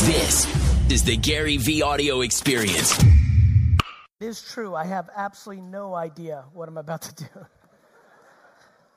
[0.00, 0.46] This
[0.92, 3.02] is the Gary Vee audio experience.
[4.20, 4.74] It is true.
[4.74, 7.26] I have absolutely no idea what I'm about to do.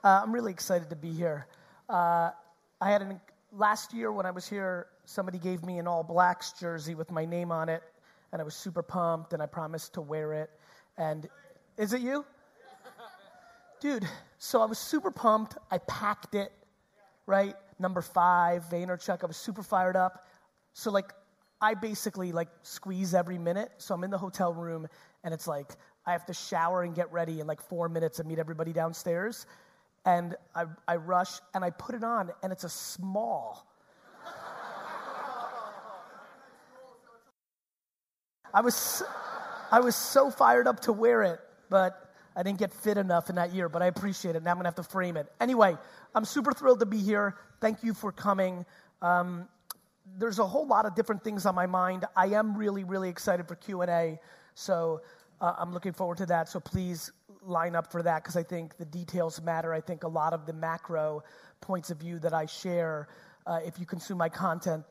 [0.01, 1.45] Uh, I'm really excited to be here.
[1.89, 2.31] Uh,
[2.79, 3.19] I had an
[3.51, 7.25] last year when I was here, somebody gave me an all blacks jersey with my
[7.25, 7.83] name on it,
[8.31, 10.51] and I was super pumped, and I promised to wear it.
[10.97, 11.27] And
[11.77, 12.23] is it you?
[13.81, 14.07] Dude,
[14.37, 15.57] so I was super pumped.
[15.69, 16.53] I packed it,
[17.25, 17.55] right?
[17.77, 19.21] Number five, Vaynerchuk.
[19.21, 20.28] I was super fired up.
[20.73, 21.11] So, like,
[21.61, 23.71] I basically like squeeze every minute.
[23.77, 24.87] So I'm in the hotel room,
[25.23, 25.71] and it's like
[26.05, 29.45] I have to shower and get ready in like four minutes and meet everybody downstairs
[30.05, 33.65] and I, I rush and I put it on, and it's a small.
[38.51, 39.03] I was,
[39.71, 43.35] I was so fired up to wear it, but I didn't get fit enough in
[43.35, 44.41] that year, but I appreciate it.
[44.41, 45.27] Now I'm gonna have to frame it.
[45.39, 45.77] Anyway,
[46.15, 47.35] I'm super thrilled to be here.
[47.61, 48.65] Thank you for coming.
[49.03, 49.47] Um,
[50.17, 52.05] there's a whole lot of different things on my mind.
[52.15, 54.19] I am really, really excited for Q&A,
[54.53, 55.01] so
[55.41, 56.49] uh, I'm looking forward to that.
[56.49, 59.73] So please line up for that because I think the details matter.
[59.73, 61.23] I think a lot of the macro
[61.61, 63.07] points of view that I share,
[63.45, 64.83] uh, if you consume my content,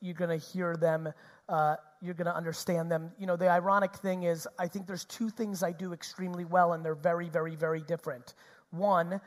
[0.00, 1.12] you're going to hear them,
[1.48, 3.12] uh, you're going to understand them.
[3.18, 6.72] You know, the ironic thing is, I think there's two things I do extremely well,
[6.72, 8.34] and they're very, very, very different.
[8.70, 9.20] One,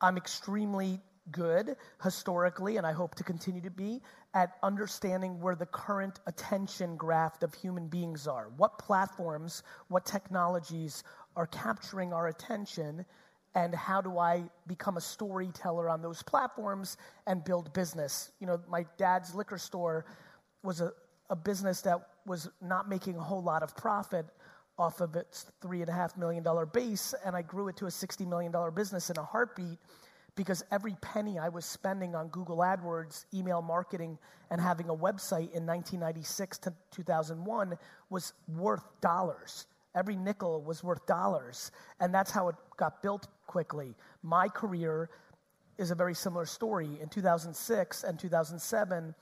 [0.00, 1.00] I'm extremely
[1.32, 4.00] good historically, and I hope to continue to be,
[4.34, 8.50] at understanding where the current attention graph of human beings are.
[8.56, 11.04] What platforms, what technologies
[11.36, 13.06] are capturing our attention,
[13.54, 16.96] and how do I become a storyteller on those platforms
[17.28, 18.32] and build business?
[18.40, 20.04] You know, my dad's liquor store
[20.64, 20.92] was a,
[21.30, 24.26] a business that was not making a whole lot of profit
[24.76, 27.86] off of its three and a half million dollar base, and I grew it to
[27.86, 29.78] a $60 million business in a heartbeat
[30.36, 34.18] because every penny I was spending on Google AdWords, email marketing,
[34.50, 37.78] and having a website in 1996 to 2001
[38.10, 39.66] was worth dollars.
[39.94, 41.70] Every nickel was worth dollars.
[42.00, 43.94] And that's how it got built quickly.
[44.22, 45.08] My career
[45.78, 46.98] is a very similar story.
[47.00, 49.14] In 2006 and 2007,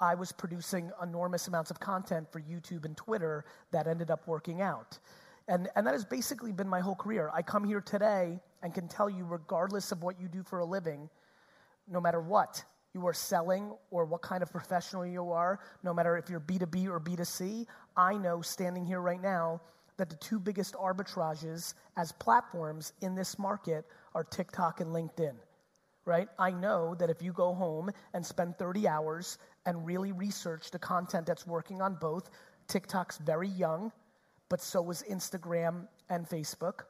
[0.00, 4.60] I was producing enormous amounts of content for YouTube and Twitter that ended up working
[4.60, 4.98] out.
[5.48, 7.30] And, and that has basically been my whole career.
[7.34, 10.64] I come here today and can tell you, regardless of what you do for a
[10.64, 11.08] living,
[11.88, 16.16] no matter what you are selling or what kind of professional you are, no matter
[16.16, 17.66] if you're B2B or B2C,
[17.96, 19.60] I know standing here right now
[19.96, 23.84] that the two biggest arbitrages as platforms in this market
[24.14, 25.34] are TikTok and LinkedIn,
[26.04, 26.28] right?
[26.38, 30.78] I know that if you go home and spend 30 hours and really research the
[30.78, 32.30] content that's working on both,
[32.66, 33.92] TikTok's very young,
[34.48, 36.84] but so is Instagram and Facebook.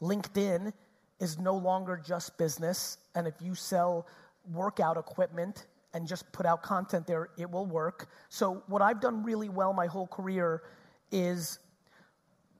[0.00, 0.72] LinkedIn
[1.20, 4.06] is no longer just business, and if you sell
[4.52, 8.08] workout equipment and just put out content there, it will work.
[8.28, 10.62] So, what I've done really well my whole career
[11.12, 11.58] is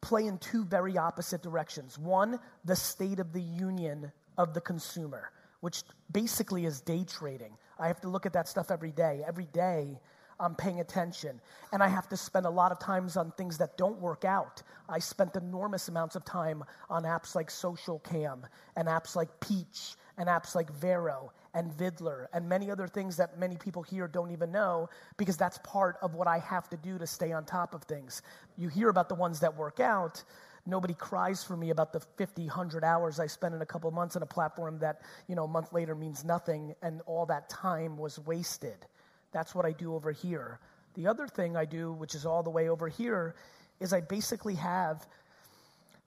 [0.00, 1.98] play in two very opposite directions.
[1.98, 5.30] One, the state of the union of the consumer,
[5.60, 7.56] which basically is day trading.
[7.78, 9.22] I have to look at that stuff every day.
[9.26, 9.98] Every day,
[10.40, 11.40] I'm paying attention.
[11.72, 14.62] And I have to spend a lot of times on things that don't work out.
[14.88, 18.46] I spent enormous amounts of time on apps like Social Cam
[18.76, 23.38] and apps like Peach and apps like Vero and Viddler and many other things that
[23.38, 26.98] many people here don't even know because that's part of what I have to do
[26.98, 28.22] to stay on top of things.
[28.56, 30.22] You hear about the ones that work out.
[30.66, 34.14] Nobody cries for me about the 50, 100 hours I spent in a couple months
[34.14, 37.96] on a platform that, you know, a month later means nothing and all that time
[37.96, 38.86] was wasted.
[39.32, 40.58] That's what I do over here.
[40.94, 43.34] The other thing I do, which is all the way over here,
[43.78, 45.06] is I basically have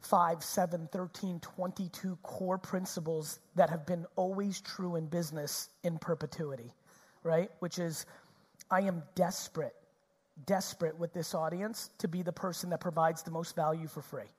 [0.02, 6.74] 5, 7, 13, 22 core principles that have been always true in business in perpetuity,
[7.24, 7.50] right?
[7.60, 8.06] Which is
[8.70, 9.76] I am desperate,
[10.46, 14.32] desperate with this audience to be the person that provides the most value for free.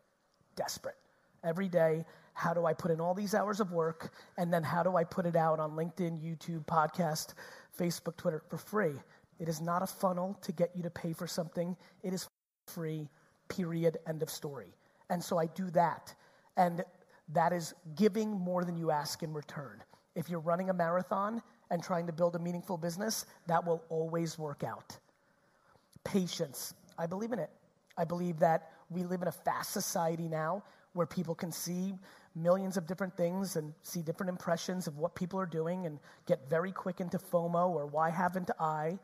[0.57, 0.97] Desperate.
[1.43, 4.13] Every day, how do I put in all these hours of work?
[4.37, 7.35] And then how do I put it out on LinkedIn, YouTube, podcast,
[7.79, 8.95] Facebook, Twitter for free?
[9.39, 12.29] It is not a funnel to get you to pay for something, it is
[12.67, 13.09] free,
[13.49, 14.75] period, end of story.
[15.11, 16.15] And so I do that.
[16.57, 16.85] And
[17.33, 19.83] that is giving more than you ask in return.
[20.15, 24.39] If you're running a marathon and trying to build a meaningful business, that will always
[24.39, 24.97] work out.
[26.05, 26.75] Patience.
[26.99, 27.51] I believe in it.
[27.97, 31.95] I believe that we live in a fast society now where people can see
[32.35, 36.49] millions of different things and see different impressions of what people are doing and get
[36.49, 38.99] very quick into FOMO or why haven't I?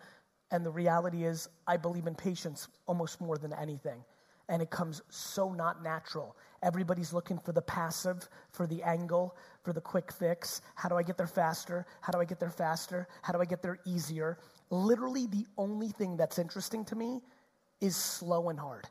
[0.50, 4.04] And the reality is, I believe in patience almost more than anything
[4.48, 6.36] and it comes so not natural.
[6.64, 10.60] Everybody's looking for the passive, for the angle, for the quick fix.
[10.74, 11.86] How do I get there faster?
[12.00, 13.06] How do I get there faster?
[13.22, 14.38] How do I get there easier?
[14.70, 17.20] literally the only thing that's interesting to me
[17.80, 18.86] is slow and hard.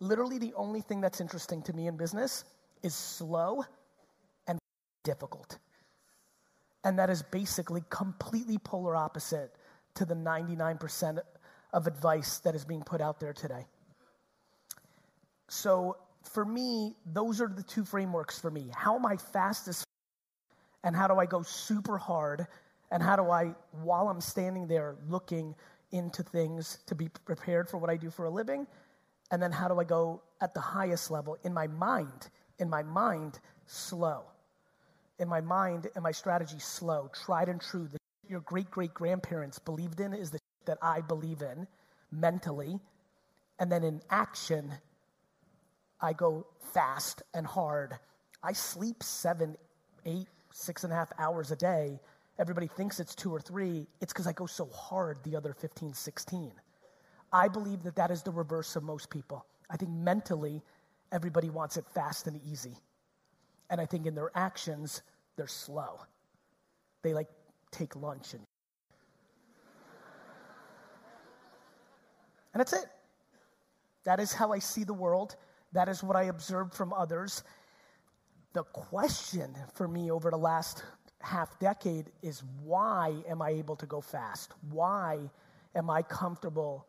[0.00, 2.44] Literally, the only thing that's interesting to me in business
[2.84, 3.64] is slow
[4.46, 4.58] and
[5.02, 5.58] difficult.
[6.84, 9.56] And that is basically completely polar opposite
[9.94, 11.18] to the 99%
[11.72, 13.66] of advice that is being put out there today.
[15.48, 18.70] So, for me, those are the two frameworks for me.
[18.74, 19.84] How am I fastest?
[20.82, 22.46] And how do I go super hard?
[22.90, 25.54] And how do I, while I'm standing there looking
[25.92, 28.66] into things to be prepared for what I do for a living?
[29.30, 32.30] And then how do I go at the highest level in my mind?
[32.58, 34.22] In my mind, slow.
[35.18, 37.88] In my mind and my strategy, slow, tried and true.
[37.88, 37.98] The
[38.28, 41.66] your great great grandparents believed in is the that I believe in
[42.10, 42.78] mentally.
[43.58, 44.72] And then in action,
[46.00, 47.94] I go fast and hard.
[48.42, 49.56] I sleep seven,
[50.06, 52.00] eight, six and a half hours a day.
[52.38, 53.86] Everybody thinks it's two or three.
[54.00, 56.52] It's because I go so hard the other 15, 16.
[57.32, 59.46] I believe that that is the reverse of most people.
[59.70, 60.62] I think mentally,
[61.14, 62.76] everybody wants it fast and easy.
[63.70, 65.02] And I think in their actions,
[65.36, 66.00] they're slow.
[67.02, 67.28] They like
[67.70, 68.42] take lunch and
[72.52, 72.86] And that's it.
[74.04, 75.34] That is how I see the world.
[75.72, 77.42] That is what I observed from others.
[78.52, 80.84] The question for me over the last
[81.20, 84.52] half decade is why am I able to go fast?
[84.70, 85.18] Why
[85.74, 86.86] am I comfortable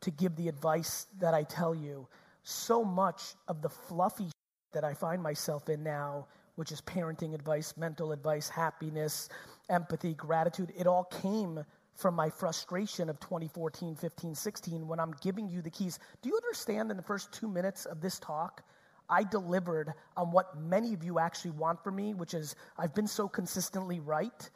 [0.00, 2.06] to give the advice that I tell you.
[2.50, 4.30] So much of the fluffy
[4.72, 9.28] that I find myself in now, which is parenting advice, mental advice, happiness,
[9.68, 11.62] empathy, gratitude, it all came
[11.94, 15.98] from my frustration of 2014, 15, 16 when I'm giving you the keys.
[16.22, 18.62] Do you understand in the first two minutes of this talk,
[19.10, 23.08] I delivered on what many of you actually want from me, which is I've been
[23.08, 24.48] so consistently right,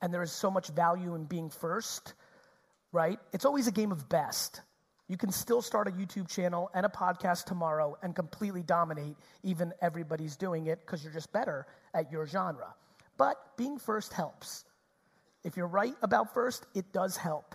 [0.00, 2.14] and there is so much value in being first,
[2.90, 3.18] right?
[3.34, 4.62] It's always a game of best.
[5.08, 9.72] You can still start a YouTube channel and a podcast tomorrow and completely dominate, even
[9.82, 12.74] everybody's doing it because you're just better at your genre.
[13.18, 14.64] But being first helps.
[15.44, 17.54] If you're right about first, it does help.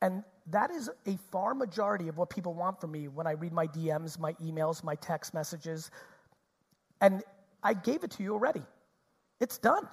[0.00, 3.52] And that is a far majority of what people want from me when I read
[3.52, 5.90] my DMs, my emails, my text messages.
[7.02, 7.22] And
[7.62, 8.62] I gave it to you already.
[9.40, 9.86] It's done.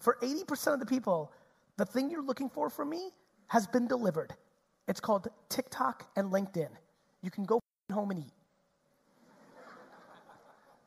[0.00, 1.32] For 80% of the people,
[1.78, 3.10] the thing you're looking for from me
[3.46, 4.34] has been delivered.
[4.88, 6.68] It's called TikTok and LinkedIn.
[7.22, 7.60] You can go
[7.92, 8.32] home and eat.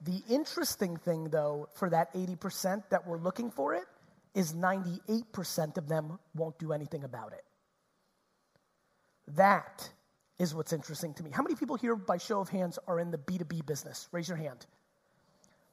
[0.01, 3.86] the interesting thing, though, for that 80% that we're looking for it,
[4.36, 7.44] is 98% of them won't do anything about it.
[9.36, 9.90] That
[10.38, 11.31] is what's interesting to me.
[11.31, 14.07] How many people here, by show of hands, are in the B2B business?
[14.12, 14.66] Raise your hand.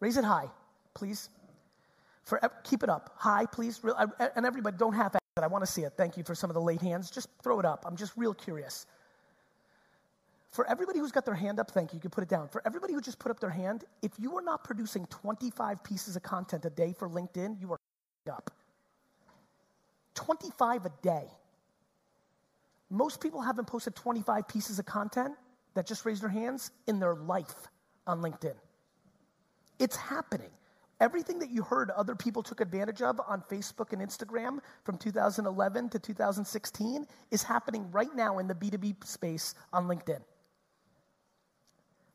[0.00, 0.50] Raise it high,
[0.94, 1.28] please.
[2.24, 3.14] For, eh, keep it up.
[3.16, 3.80] High, please.
[3.84, 5.92] Eh, eh, and everybody, don't half but I want to see it.
[5.96, 7.10] Thank you for some of the late hands.
[7.10, 7.84] Just throw it up.
[7.86, 8.86] I'm just real curious.
[10.50, 11.98] For everybody who's got their hand up, thank you.
[11.98, 12.48] You can put it down.
[12.48, 16.16] For everybody who just put up their hand, if you are not producing 25 pieces
[16.16, 17.78] of content a day for LinkedIn, you are
[18.32, 18.50] up.
[20.14, 21.26] 25 a day.
[22.88, 25.34] Most people haven't posted 25 pieces of content
[25.74, 27.68] that just raised their hands in their life
[28.06, 28.54] on LinkedIn.
[29.78, 30.50] It's happening.
[31.00, 35.90] Everything that you heard other people took advantage of on Facebook and Instagram from 2011
[35.90, 40.20] to 2016 is happening right now in the B2B space on LinkedIn.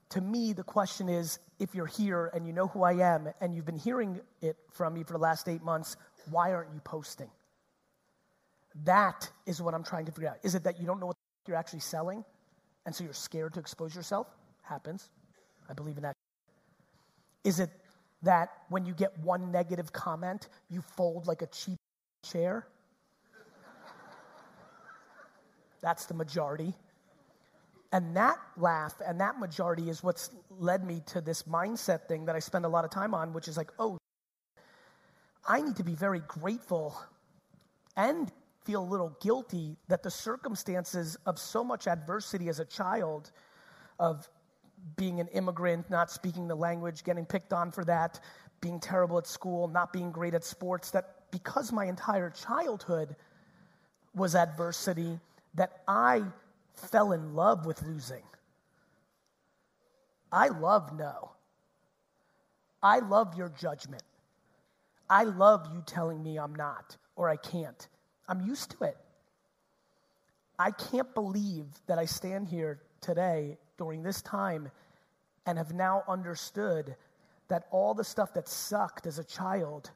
[0.10, 3.56] To me, the question is if you're here and you know who I am and
[3.56, 5.96] you've been hearing it from me for the last eight months,
[6.30, 7.30] why aren't you posting?
[8.84, 10.38] That is what I'm trying to figure out.
[10.44, 11.18] Is it that you don't know what
[11.48, 12.26] you're actually selling
[12.86, 14.28] and so you're scared to expose yourself?
[14.64, 15.12] Happens.
[15.70, 16.16] I believe in that.
[17.44, 17.70] Is it
[18.24, 21.78] that when you get one negative comment, you fold like a cheap
[22.24, 22.68] chair?
[25.82, 26.76] That's the majority.
[27.92, 32.36] And that laugh and that majority is what's led me to this mindset thing that
[32.36, 33.98] I spend a lot of time on, which is like, oh,
[35.46, 36.96] I need to be very grateful
[37.98, 38.32] and
[38.64, 43.32] feel a little guilty that the circumstances of so much adversity as a child,
[44.00, 44.30] of
[44.98, 48.20] being an immigrant, not speaking the language, getting picked on for that,
[48.62, 53.16] being terrible at school, not being great at sports, that because my entire childhood
[54.14, 55.20] was adversity,
[55.56, 56.24] that I
[56.76, 58.24] fell in love with losing.
[60.32, 61.32] I love no.
[62.84, 64.04] I love your judgment.
[65.10, 67.88] I love you telling me I'm not or I can't.
[68.28, 68.98] I'm used to it.
[70.58, 74.70] I can't believe that I stand here today during this time
[75.48, 76.96] and have now understood
[77.48, 79.90] that all the stuff that sucked as a child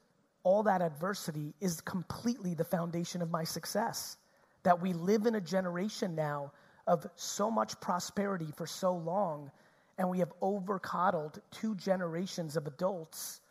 [0.46, 4.18] all that adversity is completely the foundation of my success.
[4.64, 6.52] That we live in a generation now
[6.88, 9.52] of so much prosperity for so long,
[9.98, 13.42] and we have over coddled two generations of adults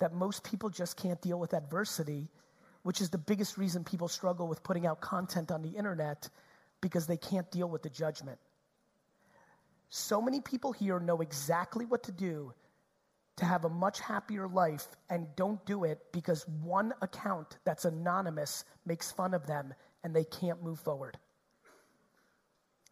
[0.00, 2.28] that most people just can't deal with adversity,
[2.82, 6.28] which is the biggest reason people struggle with putting out content on the internet
[6.80, 8.38] because they can't deal with the judgment.
[9.90, 12.52] So many people here know exactly what to do
[13.36, 18.64] to have a much happier life and don't do it because one account that's anonymous
[18.86, 19.74] makes fun of them
[20.04, 21.18] and they can't move forward.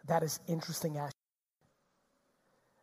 [0.08, 1.12] That is interesting, Ash.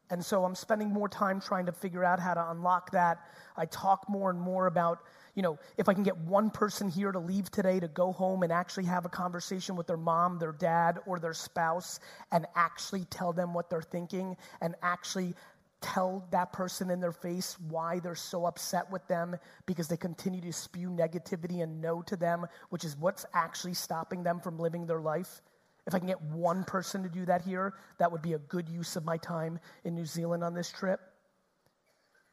[0.10, 3.20] And so I'm spending more time trying to figure out how to unlock that.
[3.58, 5.00] I talk more and more about,
[5.40, 8.44] you know, if I can get one person here to leave today to go home
[8.44, 12.02] and actually have a conversation with their mom, their dad, or their spouse
[12.34, 15.34] and actually tell them what they're thinking and actually
[15.80, 20.42] tell that person in their face why they're so upset with them because they continue
[20.42, 24.86] to spew negativity and no to them, which is what's actually stopping them from living
[24.86, 25.42] their life.
[25.88, 28.68] If I can get one person to do that here, that would be a good
[28.68, 31.00] use of my time in New Zealand on this trip.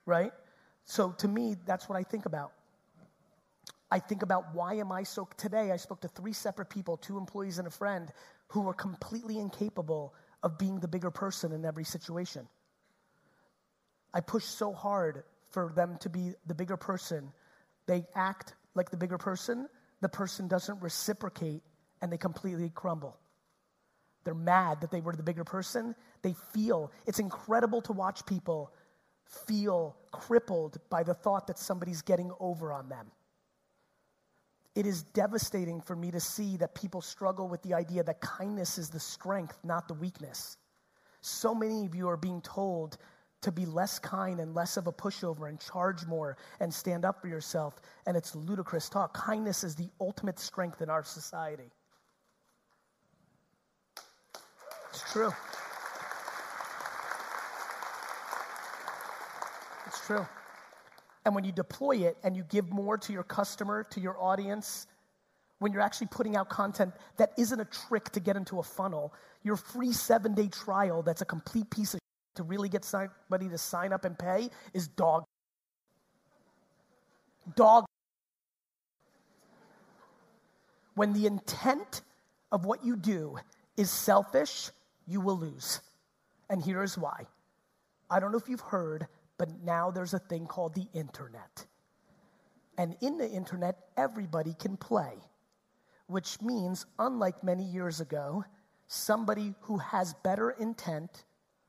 [0.06, 0.32] Right?
[0.86, 2.50] So to me, that's what I think about.
[3.90, 5.28] I think about why am I so.
[5.36, 8.12] Today, I spoke to three separate people, two employees and a friend,
[8.48, 12.48] who were completely incapable of being the bigger person in every situation.
[14.12, 17.32] I push so hard for them to be the bigger person.
[17.86, 19.68] They act like the bigger person,
[20.00, 21.62] the person doesn't reciprocate,
[22.02, 23.16] and they completely crumble.
[24.24, 25.94] They're mad that they were the bigger person.
[26.22, 28.72] They feel, it's incredible to watch people
[29.46, 33.10] feel crippled by the thought that somebody's getting over on them.
[34.76, 38.76] It is devastating for me to see that people struggle with the idea that kindness
[38.76, 40.58] is the strength, not the weakness.
[41.22, 42.98] So many of you are being told
[43.40, 47.22] to be less kind and less of a pushover and charge more and stand up
[47.22, 47.80] for yourself.
[48.06, 49.14] And it's ludicrous talk.
[49.14, 51.70] Kindness is the ultimate strength in our society.
[54.90, 55.32] It's true.
[59.86, 60.26] It's true.
[61.26, 64.86] And when you deploy it and you give more to your customer, to your audience,
[65.58, 69.12] when you're actually putting out content that isn't a trick to get into a funnel,
[69.42, 72.00] your free seven day trial that's a complete piece of
[72.36, 75.24] to really get somebody to sign up and pay is dog.
[77.56, 77.86] Dog.
[80.94, 82.02] When the intent
[82.52, 83.36] of what you do
[83.76, 84.70] is selfish,
[85.08, 85.80] you will lose.
[86.48, 87.26] And here's why.
[88.08, 91.66] I don't know if you've heard, but now there's a thing called the internet.
[92.78, 95.14] And in the internet, everybody can play,
[96.06, 98.44] which means, unlike many years ago,
[98.86, 101.24] somebody who has better intent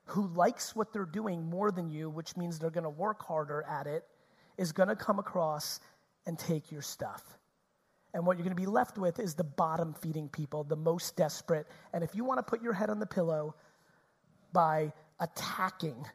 [0.07, 3.87] who likes what they're doing more than you, which means they're to work harder at
[3.87, 4.05] it,
[4.57, 5.81] is to come across
[6.25, 7.37] and take your stuff.
[8.13, 11.67] And what you're to be left with is the bottom feeding people, the most desperate.
[11.93, 13.53] And if you want to put your head on the pillow
[14.53, 16.05] by attacking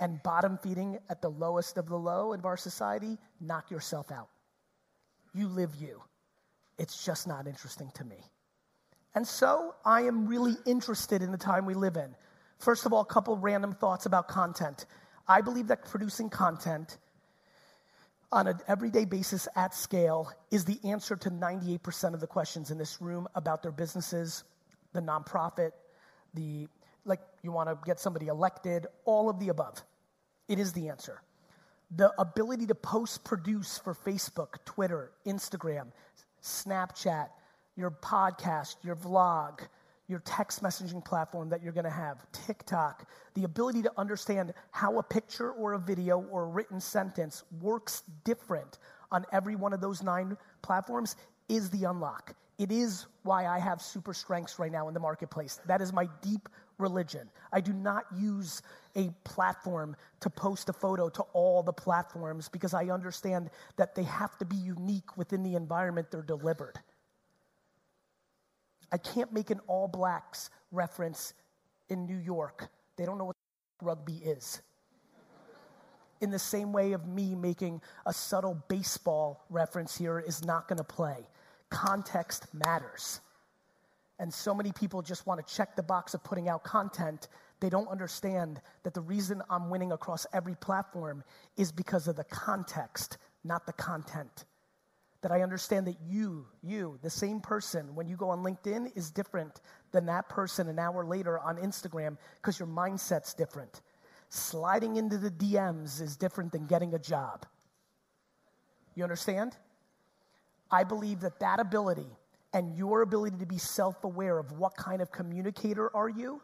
[0.00, 4.28] and bottom feeding at the lowest of the low of our society, knock yourself out.
[5.34, 6.02] You live you.
[6.78, 8.16] It's just not interesting to me.
[9.14, 12.14] And so I am really interested in the time we live in.
[12.58, 14.86] First of all, a couple random thoughts about content.
[15.26, 16.98] I believe that producing content
[18.32, 22.78] on an everyday basis at scale is the answer to 98% of the questions in
[22.78, 24.44] this room about their businesses,
[24.92, 25.72] the nonprofit,
[26.34, 26.68] the
[27.06, 29.82] like you want to get somebody elected, all of the above.
[30.48, 31.22] It is the answer.
[31.96, 35.86] The ability to post produce for Facebook, Twitter, Instagram,
[36.42, 37.28] Snapchat,
[37.76, 39.60] your podcast, your vlog,
[40.08, 44.98] your text messaging platform that you're going to have, TikTok, the ability to understand how
[44.98, 48.78] a picture or a video or a written sentence works different
[49.10, 51.16] on every one of those nine platforms
[51.48, 52.34] is the unlock.
[52.58, 55.60] It is why I have super strengths right now in the marketplace.
[55.66, 57.28] That is my deep religion.
[57.52, 58.62] I do not use
[58.94, 64.04] a platform to post a photo to all the platforms because I understand that they
[64.04, 66.78] have to be unique within the environment they're delivered.
[68.92, 71.34] I can't make an all blacks reference
[71.88, 72.68] in New York.
[72.96, 73.36] They don't know what
[73.82, 74.62] rugby is.
[76.20, 80.78] In the same way of me making a subtle baseball reference here is not going
[80.78, 81.26] to play.
[81.68, 83.20] Context matters.
[84.18, 87.28] And so many people just want to check the box of putting out content.
[87.60, 91.22] They don't understand that the reason I'm winning across every platform
[91.56, 94.44] is because of the context, not the content
[95.26, 99.10] that I understand that you, you, the same person, when you go on LinkedIn, is
[99.10, 103.80] different than that person an hour later on Instagram because your mindset's different.
[104.28, 107.44] Sliding into the DMs is different than getting a job.
[108.94, 109.56] You understand?
[110.70, 112.06] I believe that that ability
[112.56, 116.40] and your ability to be self aware of what kind of communicator are you?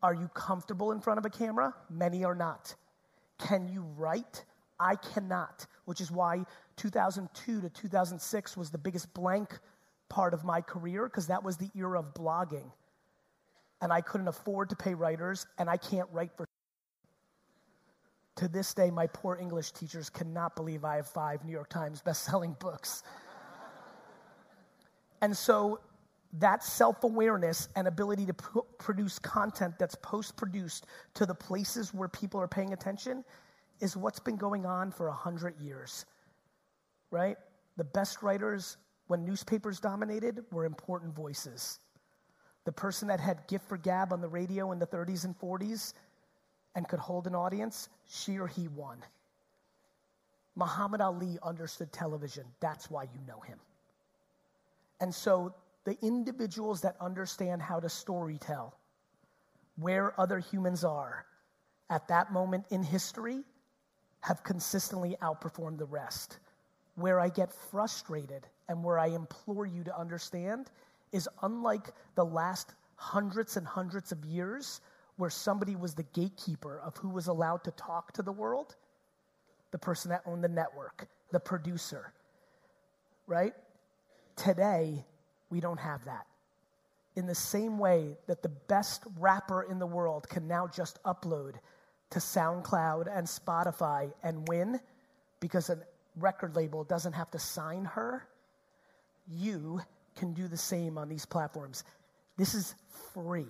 [0.00, 1.74] Are you comfortable in front of a camera?
[1.90, 2.76] Many are not.
[3.40, 4.44] Can you write?
[4.78, 6.44] I cannot, which is why
[6.76, 9.58] 2002 to 2006 was the biggest blank
[10.08, 12.70] part of my career because that was the era of blogging.
[13.80, 16.46] And I couldn't afford to pay writers, and I can't write for.
[18.36, 22.00] To this day, my poor English teachers cannot believe I have five New York Times
[22.02, 23.02] best-selling books.
[25.22, 25.80] And so
[26.34, 31.94] that self awareness and ability to p- produce content that's post produced to the places
[31.94, 33.24] where people are paying attention
[33.80, 36.06] is what's been going on for a hundred years,
[37.10, 37.36] right?
[37.76, 38.76] The best writers,
[39.06, 41.80] when newspapers dominated, were important voices.
[42.64, 45.94] The person that had gift for gab on the radio in the 30s and 40s
[46.74, 48.98] and could hold an audience, she or he won.
[50.54, 52.44] Muhammad Ali understood television.
[52.60, 53.58] That's why you know him.
[55.02, 55.52] And so
[55.84, 58.70] the individuals that understand how to storytell,
[59.76, 61.26] where other humans are
[61.90, 63.40] at that moment in history,
[64.20, 66.38] have consistently outperformed the rest.
[66.94, 70.70] Where I get frustrated and where I implore you to understand
[71.10, 74.80] is unlike the last hundreds and hundreds of years
[75.16, 78.76] where somebody was the gatekeeper of who was allowed to talk to the world,
[79.72, 82.12] the person that owned the network, the producer,
[83.26, 83.54] right?
[84.36, 85.04] Today,
[85.50, 86.26] we don't have that.
[87.14, 91.56] In the same way that the best rapper in the world can now just upload
[92.10, 94.80] to SoundCloud and Spotify and win
[95.40, 95.78] because a
[96.16, 98.26] record label doesn't have to sign her,
[99.28, 99.80] you
[100.16, 101.84] can do the same on these platforms.
[102.36, 102.74] This is
[103.14, 103.46] free.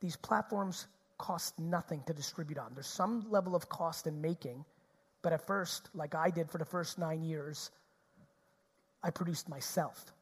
[0.00, 0.86] These platforms
[1.18, 2.72] cost nothing to distribute on.
[2.74, 4.64] There's some level of cost in making,
[5.22, 7.70] but at first, like I did for the first nine years,
[9.02, 10.12] I produced myself.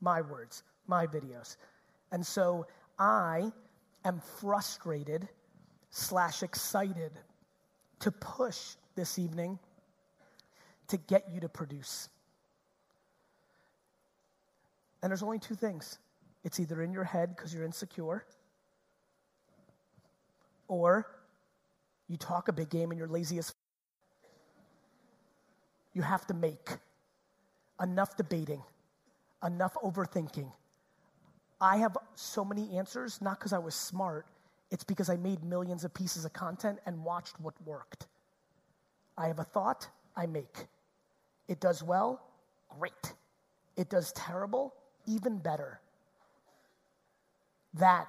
[0.00, 1.56] My words, my videos.
[2.12, 2.66] And so
[2.98, 3.52] I
[4.04, 5.28] am frustrated
[5.90, 7.12] slash excited
[8.00, 9.58] to push this evening
[10.88, 12.08] to get you to produce.
[15.02, 15.98] And there's only two things
[16.42, 18.24] it's either in your head because you're insecure,
[20.68, 21.06] or
[22.08, 23.54] you talk a big game and you're lazy as.
[25.92, 26.70] You have to make
[27.80, 28.62] enough debating,
[29.44, 30.52] enough overthinking,
[31.60, 34.26] I have so many answers, not because I was smart,
[34.70, 38.06] it's because I made millions of pieces of content and watched what worked.
[39.18, 40.66] I have a thought, I make.
[41.48, 42.22] It does well,
[42.78, 43.12] great.
[43.76, 44.74] It does terrible,
[45.06, 45.80] even better.
[47.74, 48.08] That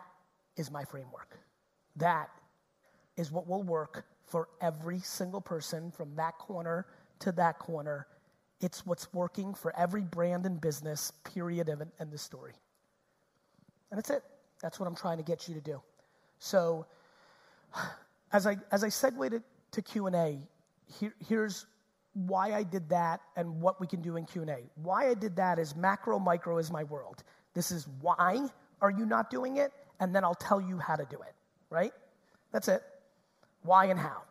[0.56, 1.38] is my framework.
[1.98, 2.30] That
[3.18, 6.86] is what will work for every single person from that corner
[7.22, 8.08] to that corner.
[8.60, 12.54] It's what's working for every brand and business, period, and the story.
[13.90, 14.24] And that's it.
[14.62, 15.82] That's what I'm trying to get you to do.
[16.40, 16.86] So
[18.32, 20.40] as I, as I segue to, to Q&A,
[21.00, 21.66] here, here's
[22.14, 24.70] why I did that and what we can do in Q&A.
[24.76, 27.24] Why I did that is macro, micro is my world.
[27.54, 28.48] This is why
[28.82, 29.72] are you not doing it?
[30.00, 31.34] And then I'll tell you how to do it,
[31.70, 31.94] right?
[32.52, 32.82] That's it.
[33.64, 34.24] Why and how.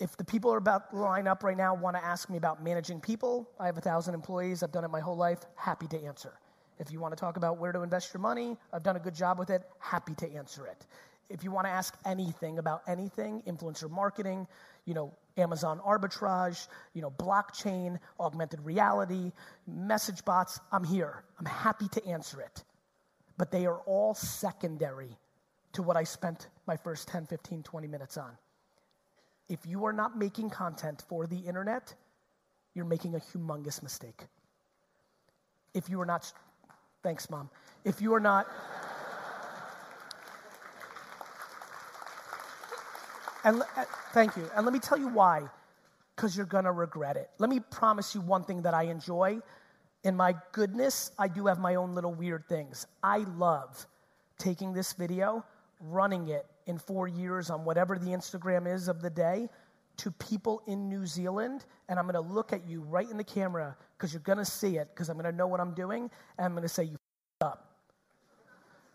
[0.00, 2.62] If the people are about to line up right now want to ask me about
[2.62, 6.04] managing people, I have a thousand employees, I've done it my whole life, happy to
[6.04, 6.32] answer.
[6.80, 9.14] If you want to talk about where to invest your money, I've done a good
[9.14, 10.86] job with it, happy to answer it.
[11.30, 14.46] If you want to ask anything about anything, influencer marketing,
[14.84, 19.32] you know, Amazon arbitrage, you know, blockchain, augmented reality,
[19.66, 21.24] message bots, I'm here.
[21.38, 22.64] I'm happy to answer it.
[23.38, 25.16] But they are all secondary
[25.72, 28.36] to what I spent my first 10, 15, 20 minutes on.
[29.48, 31.94] If you are not making content for the internet,
[32.74, 34.26] you're making a humongous mistake.
[35.74, 36.32] If you are not
[37.04, 37.50] Thanks, Mom.
[37.84, 38.46] If you are not,
[43.44, 44.48] and uh, thank you.
[44.56, 45.42] And let me tell you why,
[46.16, 47.28] because you're to regret it.
[47.38, 49.40] Let me promise you one thing that I enjoy.
[50.02, 52.86] In my goodness, I do have my own little weird things.
[53.02, 53.86] I love
[54.38, 55.44] taking this video,
[55.80, 59.48] running it in four years on whatever the Instagram is of the day
[59.98, 63.76] to people in New Zealand, and I'm to look at you right in the camera
[63.96, 66.68] because you're to see it because I'm to know what I'm doing, and I'm to
[66.68, 66.96] say, You
[67.40, 67.70] up.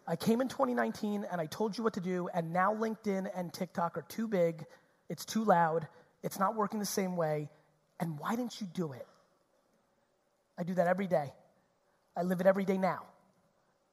[0.08, 3.54] I came in 2019 and I told you what to do, and now LinkedIn and
[3.54, 4.65] TikTok are too big,
[5.08, 5.88] it's too loud,
[6.24, 7.50] it's not working the same way,
[8.00, 9.08] and why didn't you do it?
[10.58, 11.32] I do that every day.
[12.18, 13.04] I live it every day now.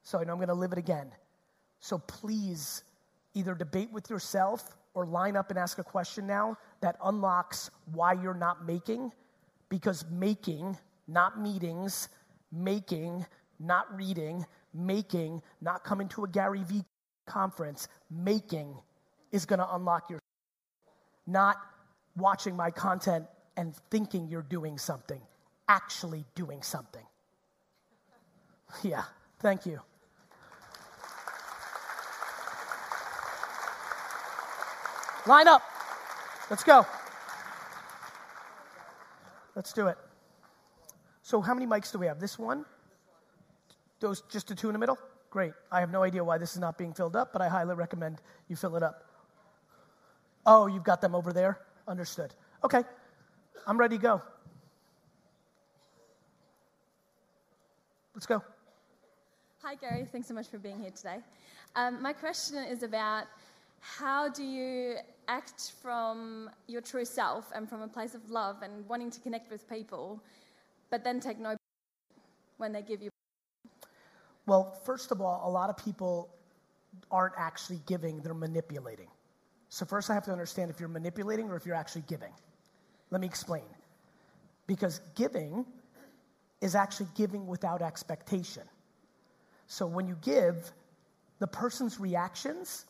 [0.03, 1.12] So I know I'm to live it again.
[1.81, 2.83] So please
[3.35, 8.15] either debate with yourself or line up and ask a question now that unlocks why
[8.15, 9.12] you're not making,
[9.69, 12.09] because making, not meetings,
[12.51, 13.27] making,
[13.61, 16.85] not reading, making, not coming to a Gary Vee
[17.27, 18.75] conference, making
[19.33, 20.19] is gonna unlock your,
[21.27, 21.59] not
[22.17, 25.21] watching my content and thinking you're doing something,
[25.69, 27.05] actually doing something.
[28.83, 29.05] Yeah,
[29.41, 29.81] thank you.
[35.27, 35.62] Line up.
[36.51, 36.87] Let's go.
[39.57, 39.99] Let's do it.
[41.23, 42.21] So, how many mics do we have?
[42.21, 42.65] This one?
[43.99, 44.99] Those just the two in the middle?
[45.31, 45.53] Great.
[45.73, 48.21] I have no idea why this is not being filled up, but I highly recommend
[48.49, 49.05] you fill it up.
[50.45, 51.59] Oh, you've got them over there?
[51.89, 52.33] Understood.
[52.62, 52.83] Okay.
[53.67, 54.23] I'm ready to go.
[58.15, 58.43] Let's go.
[59.62, 60.07] Hi, Gary.
[60.11, 61.19] Thanks so much for being here today.
[61.75, 63.25] Um, my question is about
[63.87, 64.96] how do you
[65.29, 69.51] act from your true self and from a place of love and wanting to connect
[69.51, 70.22] with people,
[70.90, 71.57] but then take no
[72.59, 73.11] when they give you?
[74.46, 76.31] Well, first of all, a lot of people
[77.11, 79.09] aren't actually giving, they're manipulating.
[79.68, 82.33] So, first, I have to understand if you're manipulating or if you're actually giving.
[83.11, 83.64] Let me explain.
[84.66, 85.64] Because giving
[86.61, 88.62] is actually giving without expectation.
[89.66, 90.72] So, when you give,
[91.38, 92.87] the person's reactions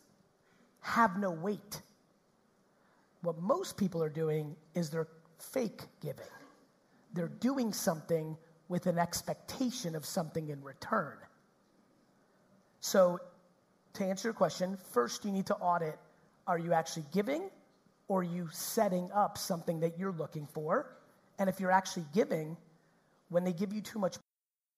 [0.87, 1.83] have no weight.
[3.22, 6.33] What most people are doing is they're fake giving.
[7.12, 8.37] They're doing something
[8.68, 11.16] with an expectation of something in return.
[12.81, 13.18] So,
[13.94, 15.99] to answer your question, first you need to audit
[16.46, 17.51] are you actually giving
[18.07, 20.96] or are you setting up something that you're looking for?
[21.40, 22.57] And if you're actually giving,
[23.29, 24.18] when they give you too much,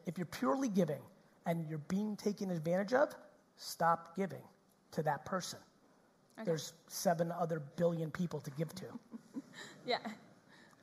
[0.07, 1.03] if you're purely giving
[1.45, 3.15] and you're being taken advantage of,
[3.57, 4.43] stop giving
[4.93, 5.59] to that person.
[6.39, 6.45] Okay.
[6.45, 8.85] There's seven other billion people to give to.
[9.87, 9.99] yeah.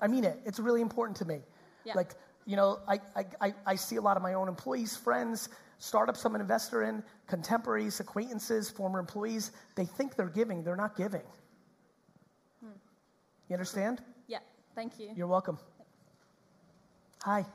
[0.02, 0.40] I mean it.
[0.46, 1.40] It's really important to me.
[1.86, 1.94] Yeah.
[1.96, 2.14] Like,
[2.46, 3.00] you know, I,
[3.42, 7.04] I, I see a lot of my own employees, friends, startups I'm an investor in,
[7.28, 9.52] contemporaries, acquaintances, former employees.
[9.76, 11.22] They think they're giving, they're not giving.
[12.62, 12.72] Hmm.
[13.50, 14.02] You understand?
[14.28, 14.40] Yeah,
[14.76, 15.12] thank you.
[15.16, 15.58] You're welcome.
[17.24, 17.46] Hi.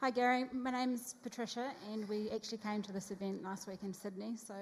[0.00, 0.46] Hi, Gary.
[0.52, 4.54] My name's Patricia, and we actually came to this event last week in Sydney, so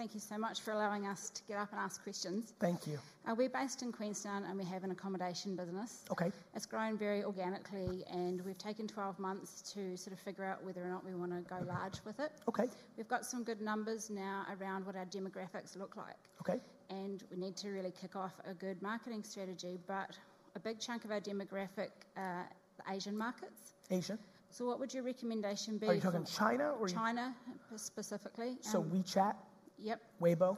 [0.00, 2.54] Thank you so much for allowing us to get up and ask questions.
[2.58, 2.98] Thank you.
[3.28, 6.06] Uh, we're based in Queenstown and we have an accommodation business.
[6.10, 6.32] Okay.
[6.54, 10.82] It's grown very organically and we've taken 12 months to sort of figure out whether
[10.82, 12.32] or not we want to go large with it.
[12.48, 12.64] Okay.
[12.96, 16.16] We've got some good numbers now around what our demographics look like.
[16.40, 16.62] Okay.
[16.88, 20.16] And we need to really kick off a good marketing strategy, but
[20.56, 22.44] a big chunk of our demographic, uh,
[22.78, 23.74] the Asian markets.
[23.90, 24.18] Asian.
[24.48, 25.86] So, what would your recommendation be?
[25.86, 27.34] Are you talking China or China
[27.70, 27.78] you...
[27.78, 28.56] specifically?
[28.62, 29.34] So um, WeChat.
[29.82, 30.00] Yep.
[30.20, 30.56] Weibo.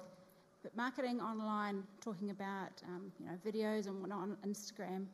[0.63, 5.07] But marketing online, talking about um, you know videos and whatnot on Instagram,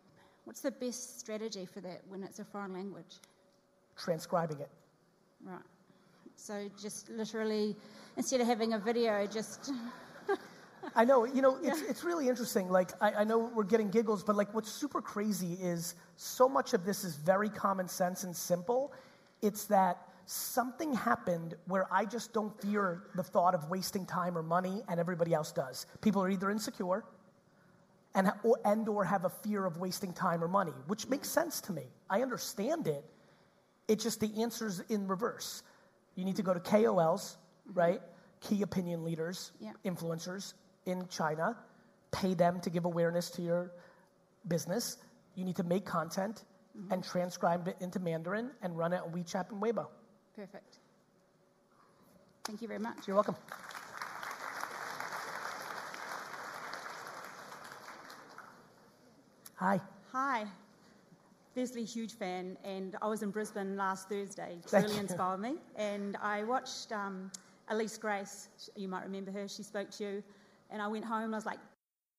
[0.44, 3.16] what's the best strategy for that when it's a foreign language?
[3.96, 4.70] Transcribing it.
[5.42, 5.58] Right.
[6.36, 7.76] So just literally,
[8.16, 9.72] instead of having a video, just.
[10.94, 12.70] I know, you know, it's, it's really interesting.
[12.70, 16.72] Like, I, I know we're getting giggles, but like, what's super crazy is so much
[16.72, 18.92] of this is very common sense and simple.
[19.42, 24.42] It's that something happened where I just don't fear the thought of wasting time or
[24.42, 25.86] money, and everybody else does.
[26.02, 27.02] People are either insecure
[28.14, 31.62] and or, and or have a fear of wasting time or money, which makes sense
[31.62, 31.84] to me.
[32.10, 33.04] I understand it.
[33.88, 35.62] It's just the answer's in reverse.
[36.14, 37.36] You need to go to KOLs,
[37.72, 38.02] right?
[38.40, 39.72] Key opinion leaders, yeah.
[39.86, 40.52] influencers
[40.84, 41.56] in China,
[42.12, 43.72] pay them to give awareness to your
[44.46, 44.98] business.
[45.36, 46.44] You need to make content
[46.76, 46.92] mm-hmm.
[46.92, 49.86] and transcribe it into Mandarin and run it on WeChat and Weibo.
[50.38, 50.78] Perfect.
[52.44, 53.08] Thank you very much.
[53.08, 53.34] You're welcome.
[59.56, 59.80] Hi.
[60.12, 60.44] Hi.
[61.56, 64.58] Leslie, huge fan, and I was in Brisbane last Thursday.
[64.64, 65.56] It really inspired me.
[65.74, 67.32] And I watched um,
[67.68, 70.22] Elise Grace, you might remember her, she spoke to you.
[70.70, 71.58] And I went home and I was like,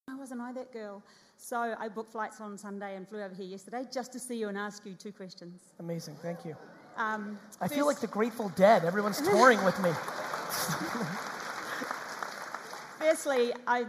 [0.08, 1.01] why wasn't I that girl?
[1.38, 4.49] So I booked flights on Sunday and flew over here yesterday just to see you
[4.49, 5.62] and ask you two questions.
[5.79, 6.58] Amazing, thank you.
[6.99, 8.83] Um, I feel like the Grateful Dead.
[8.83, 9.91] Everyone's touring with me.
[12.99, 13.85] Firstly, I,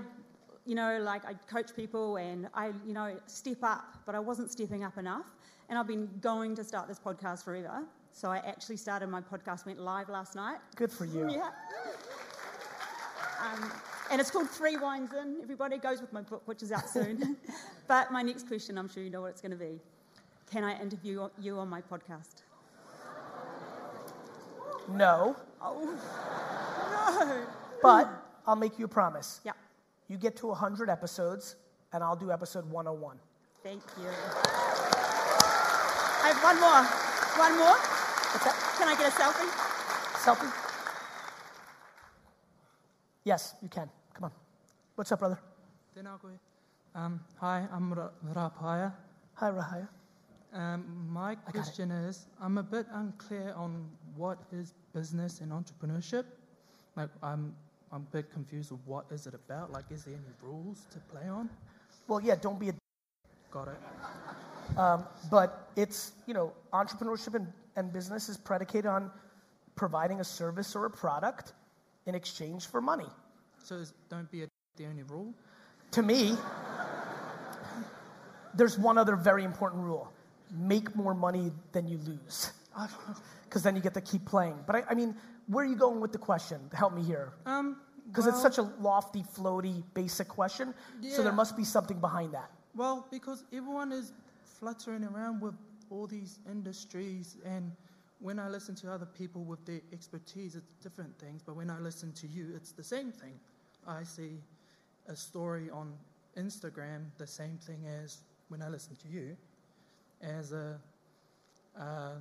[0.64, 4.53] you know, like I coach people and I, you know, step up, but I wasn't
[4.53, 5.27] stepping up enough.
[5.68, 7.83] And I've been going to start this podcast forever.
[8.12, 10.59] So I actually started my podcast, went live last night.
[10.77, 11.29] Good for you.
[11.31, 11.51] Yeah.
[13.40, 13.73] Um,
[14.11, 15.38] and it's called Three Wines In.
[15.42, 17.37] Everybody goes with my book, which is out soon.
[17.88, 19.81] but my next question, I'm sure you know what it's going to be.
[20.51, 22.42] Can I interview you on my podcast?
[24.88, 25.37] No.
[25.61, 25.99] Oh,
[27.27, 27.47] no.
[27.83, 28.09] But
[28.47, 29.40] I'll make you a promise.
[29.45, 29.53] Yeah.
[30.09, 31.57] You get to 100 episodes,
[31.93, 33.19] and I'll do episode 101.
[33.62, 34.09] Thank you.
[36.23, 36.85] I have one more.
[37.38, 37.77] One more.
[37.77, 38.57] What's that?
[38.79, 39.51] Can I get a selfie?
[40.25, 40.53] Selfie?
[43.25, 43.88] Yes, you can.
[44.14, 44.33] Come on.
[44.95, 45.38] What's up, brother?
[45.97, 46.19] Tēnā.
[46.95, 48.93] Um, hi, I'm Ra- Rapaya.
[49.35, 49.88] Hi, Rahaya.
[50.53, 53.88] Um, my question is I'm a bit unclear on
[54.21, 56.25] what is business and entrepreneurship.
[56.97, 57.55] Like, I'm,
[57.91, 59.73] I'm a bit confused with what is it about.
[59.73, 61.49] Like, is there any rules to play on?
[62.07, 62.75] Well, yeah, don't be a
[63.51, 64.79] Got it.
[64.79, 69.11] Um, but it's you know entrepreneurship and, and business is predicated on
[69.75, 71.55] providing a service or a product
[72.07, 73.09] in exchange for money
[73.65, 75.35] So is, don't be a the only rule?
[75.91, 76.37] to me
[78.55, 80.13] there's one other very important rule
[80.53, 82.53] make more money than you lose
[83.45, 84.57] because then you get to keep playing.
[84.67, 85.15] But I, I mean
[85.51, 86.61] where are you going with the question?
[86.73, 87.33] Help me here.
[87.45, 90.75] Um, because it's such a lofty floaty basic question.
[91.11, 92.51] So there must be something behind that.
[92.75, 94.13] Well, because everyone is
[94.59, 95.55] fluttering around with
[95.91, 97.71] all these industries, and
[98.19, 101.43] when I listen to other people with their expertise, it's different things.
[101.45, 103.39] But when I listen to you, it's the same thing.
[103.87, 104.39] I see
[105.07, 105.93] a story on
[106.37, 109.37] Instagram, the same thing as when I listen to you,
[110.21, 110.81] as a
[111.79, 112.15] uh,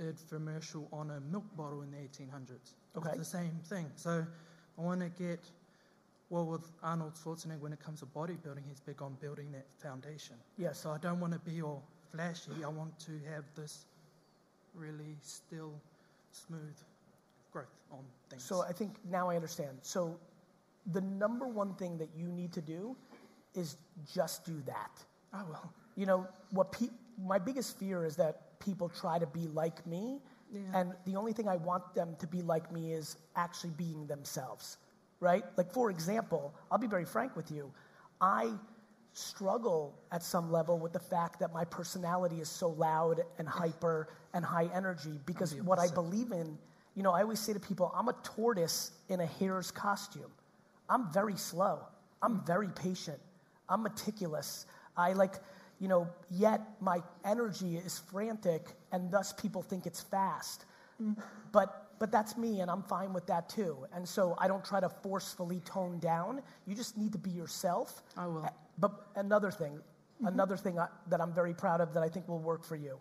[0.00, 2.74] infomercial on a milk bottle in the 1800s.
[2.96, 3.08] Okay.
[3.10, 3.86] It's the same thing.
[3.96, 4.24] So
[4.78, 5.40] I want to get
[6.30, 10.36] well, with Arnold Schwarzenegger, when it comes to bodybuilding, he's big on building that foundation.
[10.58, 10.72] Yeah.
[10.72, 12.50] So I don't want to be all flashy.
[12.64, 13.86] I want to have this
[14.74, 15.72] really still,
[16.32, 16.76] smooth
[17.50, 18.44] growth on things.
[18.44, 19.78] So I think now I understand.
[19.80, 20.18] So
[20.92, 22.94] the number one thing that you need to do
[23.54, 23.76] is
[24.14, 24.90] just do that.
[25.32, 26.90] oh well, You know, what pe-
[27.24, 30.60] my biggest fear is that people try to be like me, Yeah.
[30.74, 34.78] and the only thing I want them to be like me is actually being themselves,
[35.20, 35.44] right?
[35.56, 37.72] Like, for example, I'll be very frank with you.
[38.20, 38.52] I
[39.12, 44.08] struggle at some level with the fact that my personality is so loud and hyper
[44.32, 46.56] and high energy because what I believe in,
[46.94, 50.30] you know, I always say to people, I'm a tortoise in a hare's costume.
[50.88, 51.80] I'm very slow.
[52.22, 53.18] I'm very patient.
[53.68, 54.66] I'm meticulous.
[54.96, 55.34] I like,
[55.80, 60.64] you know, yet my energy is frantic and thus people think it's fast.
[61.52, 63.86] But but that's me and I'm fine with that too.
[63.92, 66.42] And so I don't try to forcefully tone down.
[66.66, 68.02] You just need to be yourself.
[68.16, 68.48] I will.
[68.78, 69.80] But another thing,
[70.24, 72.98] another thing I, that I'm very proud of that I think will work for you.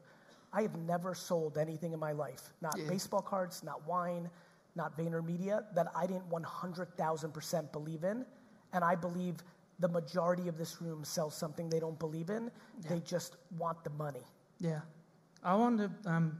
[0.53, 2.87] I have never sold anything in my life, not Yeah.
[2.87, 4.29] baseball cards, not wine,
[4.75, 8.25] not VaynerMedia, that I didn't 100,000% believe in.
[8.73, 9.35] And I believe
[9.79, 12.51] the majority of this room sells something they don't believe in.
[12.89, 14.23] They just want the money.
[14.59, 14.81] yeah.
[15.43, 16.39] I want to um,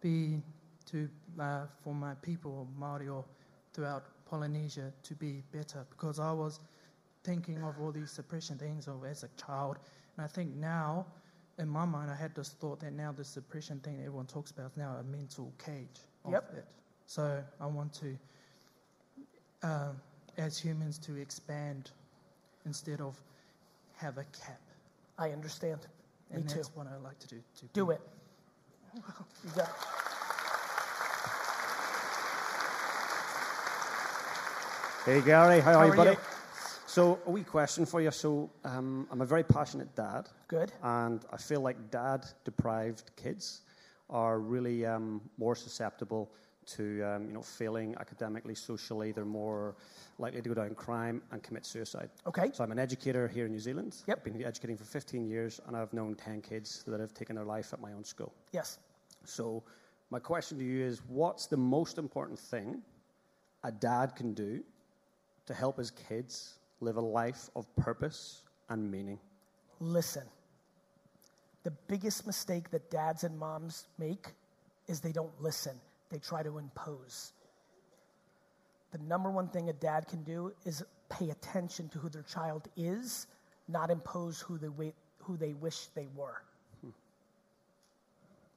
[0.00, 0.42] be
[0.86, 1.08] to
[1.40, 3.24] uh, for my people, Maori or
[3.72, 6.58] throughout Polynesia, to be better because I was
[7.22, 9.76] thinking of all these suppression things of as a child,
[10.16, 11.06] and I think now,
[11.58, 14.72] in my mind, I had this thought that now the suppression thing everyone talks about
[14.72, 16.54] is now a mental cage of Yep.
[16.56, 16.64] it.
[17.06, 18.18] So I want to,
[19.62, 19.92] uh,
[20.36, 21.92] as humans, to expand
[22.68, 23.16] instead of
[23.96, 24.60] have a cap,
[25.18, 25.80] I understand.
[26.30, 26.56] and Me too.
[26.56, 27.40] that's what I like to do.
[27.60, 28.00] To Do be- it.
[28.94, 29.70] You got
[35.04, 36.10] Hey Gary, how, How are you, buddy?
[36.10, 36.16] you?
[36.86, 38.10] So, a wee question for you.
[38.10, 40.70] So, um, I'm a very passionate dad, good.
[40.82, 43.62] and I feel like dad-deprived kids
[44.10, 46.30] are really um, more susceptible
[46.76, 49.12] to, um, you know, failing academically, socially.
[49.12, 49.76] They're more
[50.18, 52.10] likely to go down crime and commit suicide.
[52.26, 52.50] Okay.
[52.52, 53.96] So, I'm an educator here in New Zealand.
[54.06, 54.18] Yep.
[54.18, 57.44] I've been educating for 15 years, and I've known 10 kids that have taken their
[57.44, 58.32] life at my own school.
[58.52, 58.78] Yes.
[59.24, 59.62] So,
[60.10, 62.82] my question to you is what's the most important thing
[63.64, 64.62] a dad can do
[65.46, 69.18] to help his kids live a life of purpose and meaning?
[69.80, 70.24] Listen.
[71.64, 74.28] The biggest mistake that dads and moms make
[74.86, 75.78] is they don't listen.
[76.10, 77.32] They try to impose.
[78.92, 82.68] The number one thing a dad can do is pay attention to who their child
[82.76, 83.26] is,
[83.68, 86.42] not impose who they, who they wish they were.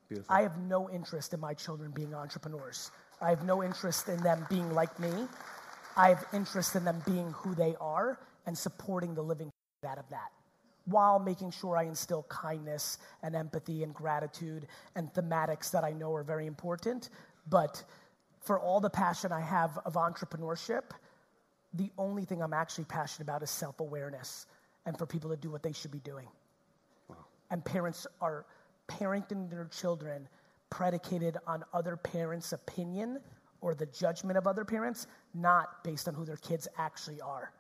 [0.07, 0.35] Beautiful.
[0.35, 2.91] I have no interest in my children being entrepreneurs.
[3.21, 5.27] I have no interest in them being like me.
[5.95, 9.49] I have interest in them being who they are and supporting the living
[9.87, 10.31] out of that
[10.85, 16.13] while making sure I instill kindness and empathy and gratitude and thematics that I know
[16.13, 17.09] are very important.
[17.49, 17.83] But
[18.41, 20.83] for all the passion I have of entrepreneurship,
[21.73, 24.47] the only thing I'm actually passionate about is self awareness
[24.85, 26.27] and for people to do what they should be doing
[27.51, 28.45] and parents are
[28.87, 30.27] parenting their children
[30.69, 33.19] predicated on other parents' opinion
[33.61, 37.51] or the judgment of other parents, not based on who their kids actually are.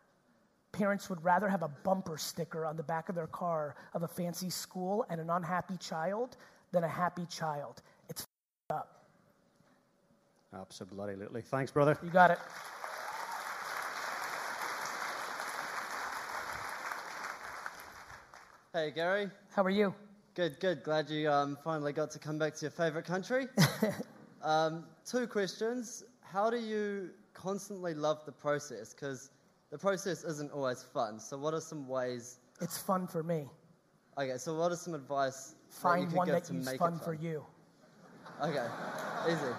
[0.71, 4.07] parents would rather have a bumper sticker on the back of their car of a
[4.07, 6.37] fancy school and an unhappy child
[6.71, 7.81] than a happy child.
[8.09, 8.25] It's
[8.69, 9.00] up.
[10.53, 11.41] Absolutely.
[11.41, 11.97] Thanks, brother.
[12.03, 12.39] You got it.
[18.73, 19.29] Hey, Gary.
[19.53, 19.93] How are you?
[20.33, 20.83] Good, good.
[20.83, 23.47] Glad you um, finally got to come back to your favorite country.
[24.41, 26.03] um, two questions.
[26.21, 28.93] How do you constantly love the process?
[28.93, 29.31] Because
[29.71, 31.19] the process isn't always fun.
[31.19, 32.39] So, what are some ways?
[32.61, 33.49] It's fun for me.
[34.17, 35.55] Okay, so what are some advice?
[35.69, 37.43] Find that you one give that make fun fun for you.
[38.41, 38.67] Okay,
[39.27, 39.53] easy,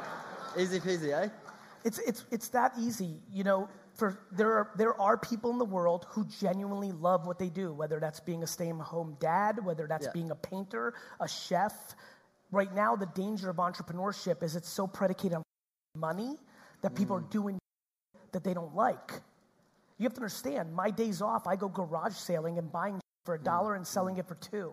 [0.58, 1.28] easy peasy, eh?
[1.84, 3.16] It's, it's, it's that easy.
[3.32, 7.38] You know, for, there, are, there are people in the world who genuinely love what
[7.38, 10.12] they do, whether that's being a stay at home dad, whether that's Yeah.
[10.12, 11.94] being a painter, a chef.
[12.50, 15.42] Right now, the danger of entrepreneurship is it's so predicated on
[15.96, 16.38] money
[16.82, 17.20] that people Mm.
[17.24, 17.58] are doing
[18.32, 19.20] that they don't like.
[19.98, 23.38] You have to understand, my days off, I go garage sailing and buying for a
[23.38, 23.44] Mm.
[23.44, 24.72] dollar and selling it for two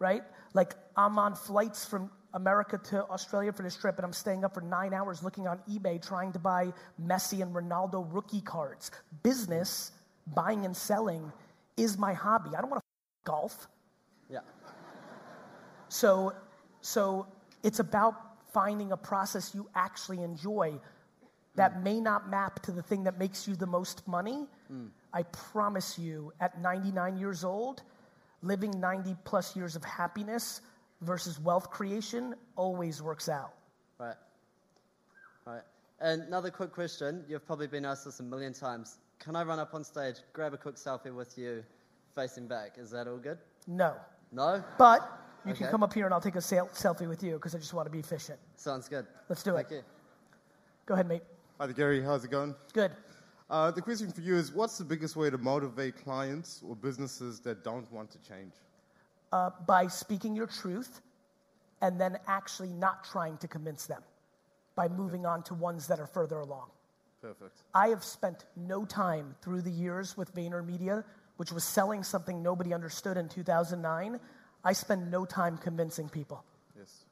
[0.00, 0.22] right?
[0.54, 4.54] Like I'm on flights from America to Australia for this trip, and I'm staying up
[4.54, 8.90] for nine hours looking on eBay trying to buy Messi and Ronaldo rookie cards.
[9.22, 9.92] Business,
[10.34, 11.32] buying and selling,
[11.76, 12.50] is my hobby.
[12.56, 13.68] I don't want to golf.
[14.30, 14.40] Yeah.
[15.88, 16.34] So,
[16.80, 17.26] so
[17.62, 18.14] it's about
[18.52, 20.74] finding a process you actually enjoy
[21.54, 21.82] that hmm.
[21.82, 24.46] may not map to the thing that makes you the most money.
[24.68, 24.86] Hmm.
[25.12, 27.82] I promise you, at 99 years old,
[28.42, 30.60] living 90 plus years of happiness
[31.02, 33.52] versus wealth creation always works out.
[33.98, 34.16] Right.
[35.46, 35.62] Right.
[36.00, 37.24] And another quick question.
[37.28, 38.98] You've probably been asked this a million times.
[39.18, 41.64] Can I run up on stage, grab a quick selfie with you,
[42.14, 42.72] facing back?
[42.78, 43.38] Is that all good?
[43.66, 43.94] No.
[44.30, 44.62] No?
[44.78, 45.08] But
[45.44, 47.58] you can come up here and I'll take a sel- selfie with you because I
[47.58, 48.38] just want to be efficient.
[48.56, 49.06] Sounds good.
[49.28, 49.68] Let's do it.
[49.68, 49.82] Thank you.
[50.86, 51.22] Go ahead, mate.
[51.58, 52.02] Hi there, Gary.
[52.02, 52.54] How's it going?
[52.72, 52.92] Good.
[53.50, 57.40] Uh, the question for you is what's the biggest way to motivate clients or businesses
[57.40, 58.52] that don't want to change?
[59.30, 61.02] Uh, by speaking your truth
[61.82, 64.02] and then actually not trying to convince them
[64.74, 66.68] by moving on to ones that are further along.
[67.20, 67.62] Perfect.
[67.74, 71.04] I have spent no time through the years with VaynerMedia,
[71.36, 74.20] which was selling something nobody understood in 2009.
[74.64, 76.44] I spend no time convincing people.
[76.76, 77.04] Yes.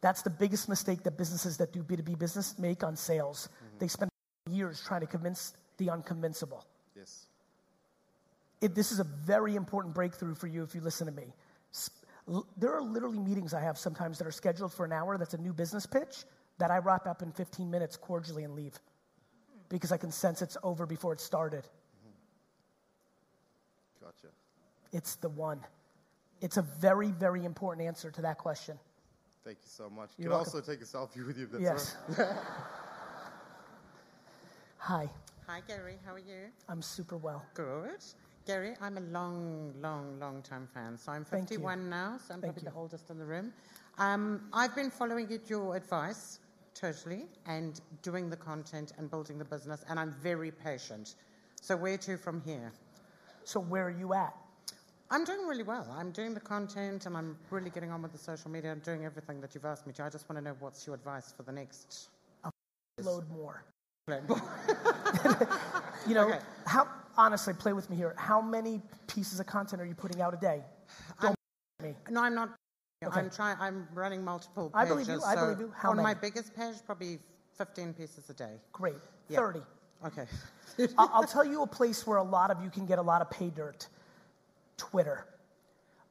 [0.00, 3.48] That's the biggest mistake that businesses that do B2B business make on sales.
[3.78, 4.10] They spend
[4.50, 6.62] years trying to convince the unconvincible.
[6.96, 7.26] Yes.
[8.60, 11.32] It, this is a very important breakthrough for you if you listen to me.
[11.74, 11.90] S-
[12.28, 15.34] l- There are literally meetings I have sometimes that are scheduled for an hour that's
[15.34, 16.24] a new business pitch
[16.58, 18.78] that I wrap up in 15 minutes cordially and leave
[19.68, 21.66] because I can sense it's over before it started.
[24.00, 24.28] Gotcha.
[24.92, 25.60] It's the one.
[26.40, 28.78] It's a very, very important answer to that question.
[29.44, 30.10] Thank you so much.
[30.16, 30.52] You're Can I welcome.
[30.56, 31.96] also take a selfie with you if that's Yes.
[32.18, 32.36] all right?
[34.78, 35.10] Hi,
[35.46, 35.98] Hi, Gary.
[36.04, 36.50] How are you?
[36.68, 37.44] I'm super well.
[37.54, 38.02] Good.
[38.46, 40.98] Gary, I'm a long, long, long time fan.
[40.98, 42.70] So I'm 51 now, so I'm Thank probably you.
[42.70, 43.52] the oldest in the room.
[43.96, 46.40] Um, I've been following it, your advice
[46.74, 51.14] totally and doing the content and building the business, and I'm very patient.
[51.62, 52.72] So, where to from here?
[53.44, 54.34] So, where are you at?
[55.10, 55.86] I'm doing really well.
[55.96, 58.72] I'm doing the content and I'm really getting on with the social media.
[58.72, 60.02] I'm doing everything that you've asked me to.
[60.04, 62.08] I just want to know what's your advice for the next.
[63.02, 63.64] Load more.
[64.10, 64.20] Okay.
[66.06, 66.38] You know, Okay.
[66.66, 68.14] how honestly, play with me here.
[68.18, 70.62] How many pieces of content are you putting out a day?
[71.20, 71.34] Don't
[71.82, 71.94] me.
[72.10, 72.50] No, I'm not.
[73.04, 73.20] Okay.
[73.20, 73.56] I'm trying.
[73.60, 74.74] I'm running multiple pages.
[74.74, 75.72] I believe you, I so believe you.
[75.76, 77.18] How on my biggest page, probably
[77.56, 78.54] 15 pieces a day.
[78.72, 78.96] Great.
[79.28, 79.38] Yeah.
[79.38, 79.60] 30.
[80.06, 80.26] Okay.
[80.98, 83.30] I'll tell you a place where a lot of you can get a lot of
[83.30, 83.88] pay dirt
[84.76, 85.26] Twitter.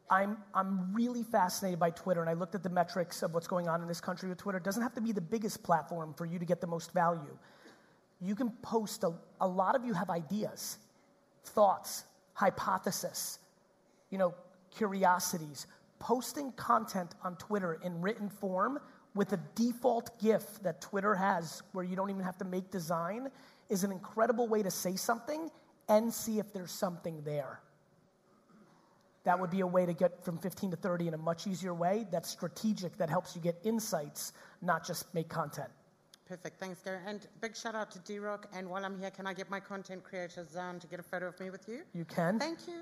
[0.09, 3.67] I'm, I'm really fascinated by Twitter, and I looked at the metrics of what's going
[3.67, 4.57] on in this country with Twitter.
[4.57, 7.37] It doesn't have to be the biggest platform for you to get the most value.
[8.21, 10.77] You can post, a, a lot of you have ideas,
[11.43, 13.39] thoughts, hypothesis,
[14.09, 14.33] you know,
[14.75, 15.67] curiosities.
[15.99, 18.79] Posting content on Twitter in written form
[19.15, 23.29] with a default GIF that Twitter has where you don't even have to make design
[23.69, 25.49] is an incredible way to say something
[25.87, 27.59] and see if there's something there.
[29.23, 31.73] That would be a way to get from 15 to 30 in a much easier
[31.73, 32.05] way.
[32.11, 35.69] That's strategic, that helps you get insights, not just make content.
[36.33, 36.59] Perfect.
[36.59, 36.97] Thanks, Gary.
[37.05, 38.47] And big shout out to D Rock.
[38.55, 41.27] And while I'm here, can I get my content creator, on to get a photo
[41.27, 41.81] of me with you?
[41.93, 42.39] You can.
[42.39, 42.81] Thank you.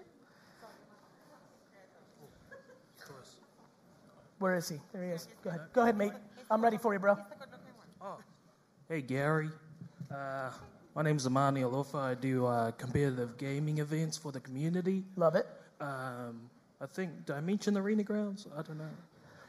[4.39, 4.77] Where is he?
[4.93, 5.27] There he is.
[5.43, 5.61] Go ahead.
[5.73, 6.13] Go ahead, mate.
[6.49, 7.17] I'm ready for you, bro.
[8.87, 9.49] Hey Gary,
[10.09, 10.51] uh,
[10.95, 11.95] my name's Amani Alofa.
[11.95, 15.03] I do uh, competitive gaming events for the community.
[15.17, 15.45] Love it.
[15.81, 16.49] Um,
[16.79, 18.47] I think did I mention Arena Grounds?
[18.57, 18.85] I don't know.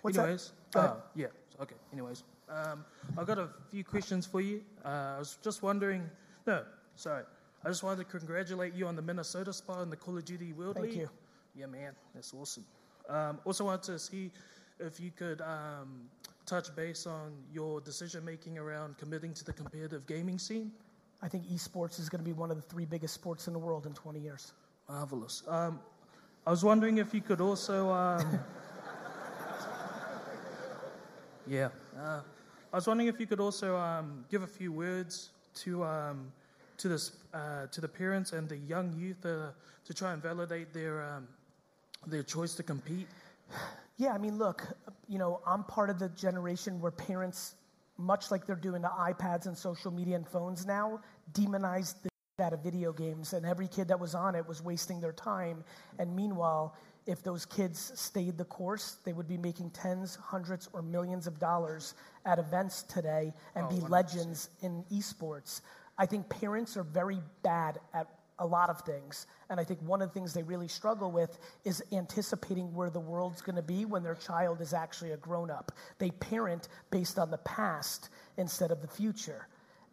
[0.01, 0.19] What's?
[0.19, 0.91] Anyways, Go ahead.
[0.93, 1.27] oh, yeah.
[1.61, 1.77] Okay.
[1.93, 2.85] Anyways, um,
[3.17, 4.63] I've got a few questions for you.
[4.85, 6.09] Uh, I was just wondering.
[6.47, 6.63] No,
[6.97, 7.25] sorry.
[7.65, 10.53] I just wanted to congratulate you on the Minnesota spot in the Call of Duty
[10.53, 10.99] World Thank League.
[10.99, 11.11] you.
[11.55, 12.65] Yeah, man, that's awesome.
[13.09, 14.31] Um, also wanted to see
[14.81, 16.09] if you could um,
[16.45, 20.73] touch base on your decision making around committing to the competitive gaming scene.
[21.23, 23.59] I think esports is going to be one of the three biggest sports in the
[23.59, 24.53] world in 20 years.
[24.89, 25.45] Marvelous.
[25.47, 25.79] Um,
[26.45, 27.91] I was wondering if you could also.
[27.91, 28.41] Um,
[31.47, 31.69] yeah.
[31.97, 32.21] Uh,
[32.73, 36.33] I was wondering if you could also um, give a few words to um,
[36.79, 39.49] to this uh, to the parents and the young youth uh,
[39.85, 41.29] to try and validate their um,
[42.07, 43.09] their choice to compete.
[43.99, 44.67] Yeah, I mean, look,
[45.07, 47.57] you know, I'm part of the generation where parents,
[47.99, 51.01] much like they're doing to iPads and social media and phones now,
[51.35, 52.09] demonized the
[52.43, 55.63] out of video games, and every kid that was on it was wasting their time.
[55.99, 56.75] And meanwhile,
[57.07, 61.39] if those kids stayed the course, they would be making tens, hundreds, or millions of
[61.39, 61.95] dollars
[62.25, 63.89] at events today and Oh, be 100%.
[63.91, 65.63] legends in esports.
[65.99, 68.07] I think parents are very bad at
[68.39, 69.27] a lot of things.
[69.51, 73.01] And I think one of the things they really struggle with is anticipating where the
[73.01, 75.71] world's going to be when their child is actually a grown up.
[75.99, 79.49] They parent based on the past instead of the future.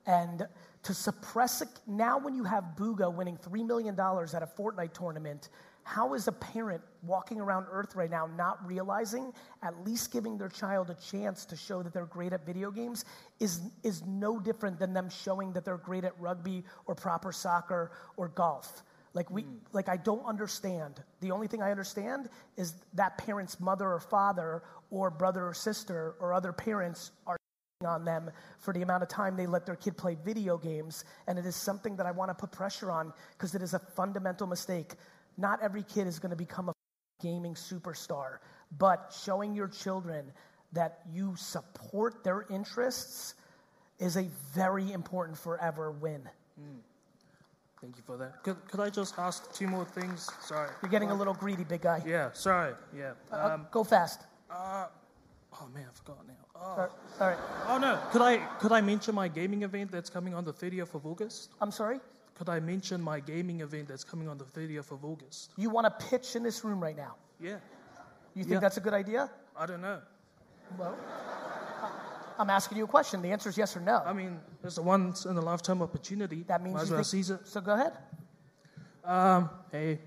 [0.05, 0.47] And
[0.83, 3.99] to suppress it, now when you have Bugha winning $3 million at
[4.43, 5.49] a Fortnite tournament,
[5.89, 9.33] how is a parent walking around Earth right now not realizing,
[9.63, 13.05] at least giving their child a chance to show that they're great at video games
[13.39, 17.91] is, is no different than them showing that they're great at rugby or proper soccer
[18.17, 18.83] or golf?
[19.15, 19.57] Like we, mm.
[19.73, 21.01] like I don't understand.
[21.21, 24.61] The only thing I understand is that parent's mother or father
[24.91, 27.37] or brother or sister or other parents are
[27.83, 28.29] on them
[28.59, 31.05] for the amount of time they let their kid play video games.
[31.27, 33.79] And it is something that I want to put pressure on because it is a
[33.79, 34.95] fundamental mistake.
[35.39, 36.73] Not every kid is going to become a
[37.21, 38.39] gaming superstar,
[38.77, 40.31] but showing your children
[40.73, 43.35] that you support their interests
[43.99, 46.21] is a very important forever win.
[47.81, 48.43] Thank you for that.
[48.43, 50.29] Could, could I just ask two more things?
[50.41, 50.69] Sorry.
[50.81, 52.03] You're getting a little greedy, big guy.
[52.05, 52.73] Yeah, sorry.
[52.95, 53.13] Yeah.
[53.31, 54.25] Uh, Um, go fast.
[54.51, 54.87] uh,
[55.53, 56.33] oh man, I forgot now.
[56.55, 56.75] Oh.
[56.75, 56.89] Sorry.
[57.21, 57.37] All right.
[57.69, 60.93] Oh no, could I could I mention my gaming event that's coming on the 30th
[60.93, 61.51] of August?
[61.61, 61.99] I'm sorry?
[62.39, 65.51] Could I mention my gaming event that's coming on the 30th of August?
[65.57, 67.15] You want to pitch in this room right now?
[67.37, 67.57] Yeah.
[68.33, 68.59] You think Yeah.
[68.61, 69.29] that's a good idea?
[69.57, 69.99] I don't know.
[70.77, 70.95] Well,
[72.37, 73.21] I'm asking you a question.
[73.21, 74.01] The answer is yes or no.
[74.05, 76.43] I mean, it's a once in a lifetime opportunity.
[76.43, 77.45] that means Might you well seize it.
[77.45, 77.97] So go ahead.
[79.03, 79.99] Um, hey,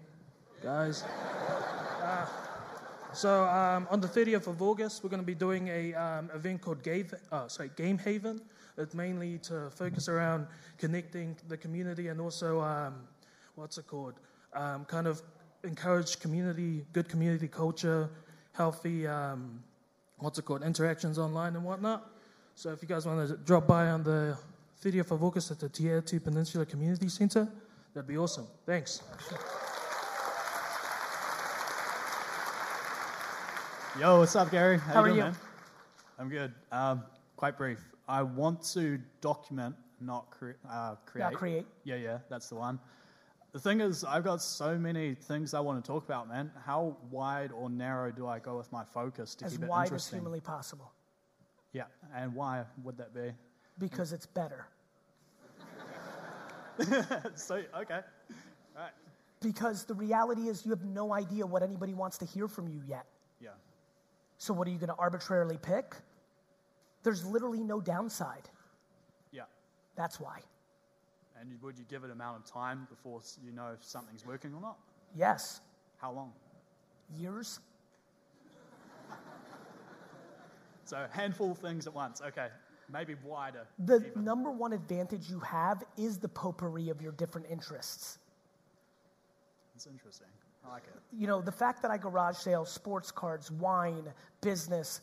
[0.63, 1.03] guys.
[1.03, 2.27] Uh,
[3.13, 6.63] so um, on the 30th of August, we're going to be doing a um, event
[6.63, 8.41] called Game, uh, sorry, Game Haven.
[8.79, 10.47] It's mainly to focus around
[10.79, 12.95] connecting the community and also um,
[13.55, 14.15] what's it called?
[14.55, 15.21] Um, kind of
[15.65, 18.09] encourage community, good community culture,
[18.53, 19.63] healthy, um,
[20.19, 22.11] what's it called, interactions online and whatnot.
[22.55, 24.37] So if you guys want to drop by on the
[24.83, 27.49] 30th of August at the Tier 2 Peninsula Community Center,
[27.95, 28.47] that'd be awesome.
[28.67, 29.03] Thanks.
[34.01, 34.79] Yo, what's up, Gary?
[34.79, 35.23] How, How are doing, you?
[35.25, 35.37] man?
[36.19, 36.55] I'm good.
[36.71, 37.03] Um,
[37.37, 37.79] quite brief.
[38.13, 41.33] I want to document, not cre- uh, create.
[41.33, 41.67] create.
[41.85, 42.79] Yeah, yeah, that's the one.
[43.53, 46.51] The thing is, I've got so many things I want to talk about, man.
[46.67, 49.85] How wide or narrow do I go with my focus to As keep it wide
[49.85, 50.19] as interesting?
[50.19, 50.93] humanly possible
[51.73, 51.85] Yeah,
[52.15, 53.33] and why would that be?
[53.79, 54.67] because it's better.
[57.35, 58.01] so, okay.
[58.77, 58.93] All right.
[59.41, 62.83] Because the reality is you have no idea what anybody wants to hear from you
[62.87, 63.07] yet.
[63.41, 63.51] Yeah.
[64.37, 65.95] So what are you going to arbitrarily pick?
[67.03, 68.49] There's literally no downside.
[69.33, 69.43] Yeah.
[69.97, 70.41] That's why.
[71.41, 74.61] And would you give it amount of time before you know if something's working or
[74.61, 74.79] not?
[75.17, 75.61] Yes.
[75.99, 76.33] How long?
[77.17, 77.61] Years.
[80.85, 82.21] So, a handful of things at once.
[82.21, 82.49] Okay.
[82.93, 83.67] Maybe wider.
[83.79, 88.19] The number one advantage you have is the potpourri of your different interests.
[89.75, 90.27] It's interesting.
[90.67, 91.01] I like it.
[91.17, 95.01] You know, the fact that I garage sale sports cards, wine, business,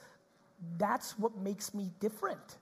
[0.77, 2.57] that's what makes me different.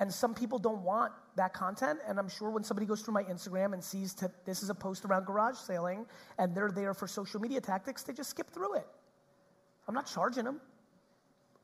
[0.00, 2.00] And some people don't want that content.
[2.06, 4.74] And I'm sure when somebody goes through my Instagram and sees to, this is a
[4.74, 6.06] post around garage sailing
[6.38, 8.86] and they're there for social media tactics, they just skip through it.
[9.86, 10.60] I'm not charging them.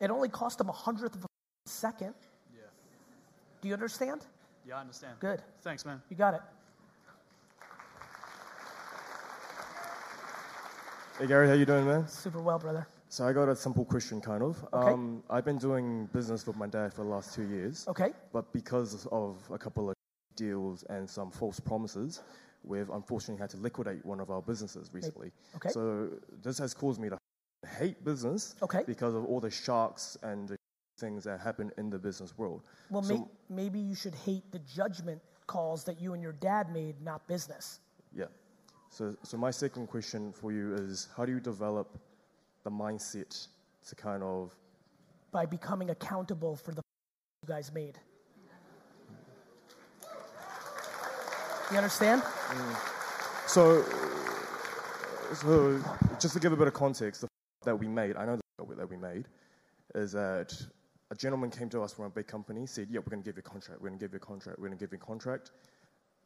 [0.01, 1.29] It only cost them a hundredth of a
[1.67, 2.15] second.
[2.55, 2.63] Yeah.
[3.61, 4.25] Do you understand?
[4.67, 5.15] Yeah, I understand.
[5.19, 5.43] Good.
[5.63, 6.01] Thanks, man.
[6.09, 6.41] You got it.
[11.19, 12.07] Hey Gary, how you doing, man?
[12.07, 12.87] Super well, brother.
[13.11, 14.63] So I got a simple question, kind of.
[14.73, 14.93] Okay.
[14.93, 17.87] Um, I've been doing business with my dad for the last two years.
[17.89, 18.13] Okay.
[18.33, 19.95] But because of a couple of
[20.37, 22.23] deals and some false promises,
[22.65, 25.33] we've unfortunately had to liquidate one of our businesses recently.
[25.57, 25.71] Okay.
[25.71, 26.11] So
[26.43, 27.19] this has caused me to
[27.79, 28.57] hate business.
[28.63, 28.83] Okay.
[28.87, 30.57] Because of all the sharks and the
[30.99, 32.63] things that happen in the business world.
[32.91, 36.71] Well, So- may, maybe you should hate the judgment calls that you and your dad
[36.75, 37.81] made, not business.
[38.15, 38.27] Yeah.
[38.91, 41.99] So, so my second question for you is how do you develop
[42.69, 43.49] the mindset
[43.89, 44.55] to kind of
[45.33, 46.83] by becoming accountable for the
[47.43, 47.99] you guys made.
[51.71, 52.23] You understand?
[52.23, 53.49] Mm.
[53.49, 53.85] So,
[55.35, 55.83] so
[56.19, 57.29] just to give a bit of context, the
[57.65, 59.27] that we made, I know the that we made,
[59.95, 60.55] is that
[61.11, 63.37] a gentleman came to us from a big company, said, "Yeah, we're going to give
[63.37, 63.81] you a contract.
[63.81, 64.59] We're going to give you a contract.
[64.59, 65.53] We're going to give you a contract."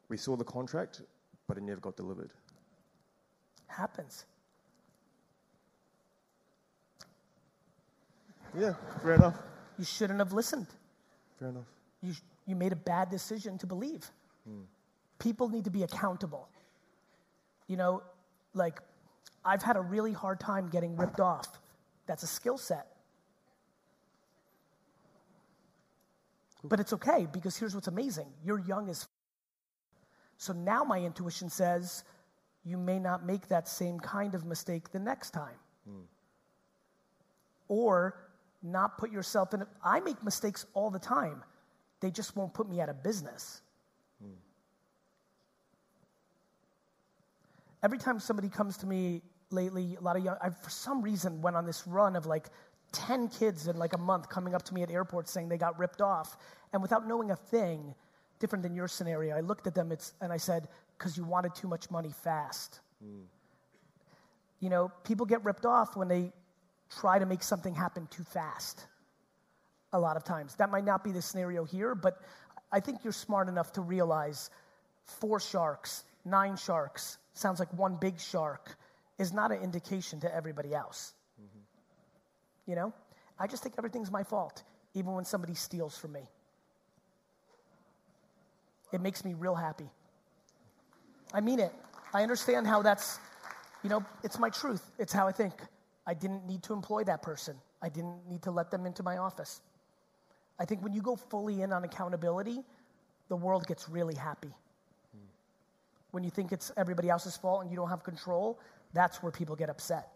[0.09, 1.01] We saw the contract,
[1.47, 2.31] but it never got delivered.
[3.67, 4.25] Happens.
[8.57, 9.35] Yeah, fair enough.
[9.77, 10.67] You shouldn't have listened.
[11.39, 11.65] Fair enough.
[12.01, 14.09] You, sh- you made a bad decision to believe.
[14.47, 14.61] Hmm.
[15.19, 16.47] People need to be accountable.
[17.67, 18.03] You know,
[18.53, 18.79] like,
[19.45, 21.59] I've had a really hard time getting ripped off.
[22.05, 22.87] That's a skill set.
[26.63, 29.07] But it's okay because here's what's amazing you're young as f-
[30.37, 32.05] so now my intuition says
[32.63, 35.57] you may not make that same kind of mistake the next time.
[37.67, 38.15] Or
[38.63, 41.43] not put yourself in a, I make mistakes all the time.
[41.99, 43.61] They just won't put me out of business.
[47.83, 51.41] Every time somebody comes to me lately, a lot of young, I for some reason
[51.41, 52.47] went on this run of like
[52.93, 55.77] 10 kids in like a month coming up to me at airports saying they got
[55.77, 56.37] ripped off.
[56.71, 57.93] And without knowing a thing,
[58.39, 61.55] different than your scenario, I looked at them it's, and I said, because you wanted
[61.55, 62.79] too much money fast.
[63.03, 63.23] Hmm.
[64.61, 66.31] You know, people get ripped off when they
[66.89, 68.85] try to make something happen too fast.
[69.91, 70.55] A lot of times.
[70.55, 72.19] That might not be the scenario here, but
[72.71, 74.49] I think you're smart enough to realize
[75.05, 78.75] four sharks, nine sharks, sounds like one big shark,
[79.19, 81.13] is not an indication to everybody else.
[81.39, 82.71] Mm-hmm.
[82.71, 82.93] You know?
[83.39, 84.63] I just think everything's my fault,
[84.93, 86.27] even when somebody steals from me.
[88.91, 89.89] It makes me real happy.
[91.33, 91.73] I mean it.
[92.13, 93.19] I understand how that's,
[93.83, 94.83] you know, it's my truth.
[94.99, 95.53] It's how I think.
[96.05, 99.17] I didn't need to employ that person, I didn't need to let them into my
[99.17, 99.61] office.
[100.59, 102.63] I think when you go fully in on accountability,
[103.29, 104.53] the world gets really happy.
[106.11, 108.59] When you think it's everybody else's fault and you don't have control,
[108.93, 110.09] that's where people get upset.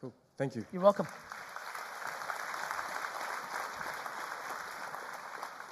[0.00, 0.12] Cool.
[0.36, 0.66] Thank you.
[0.72, 1.06] You're welcome.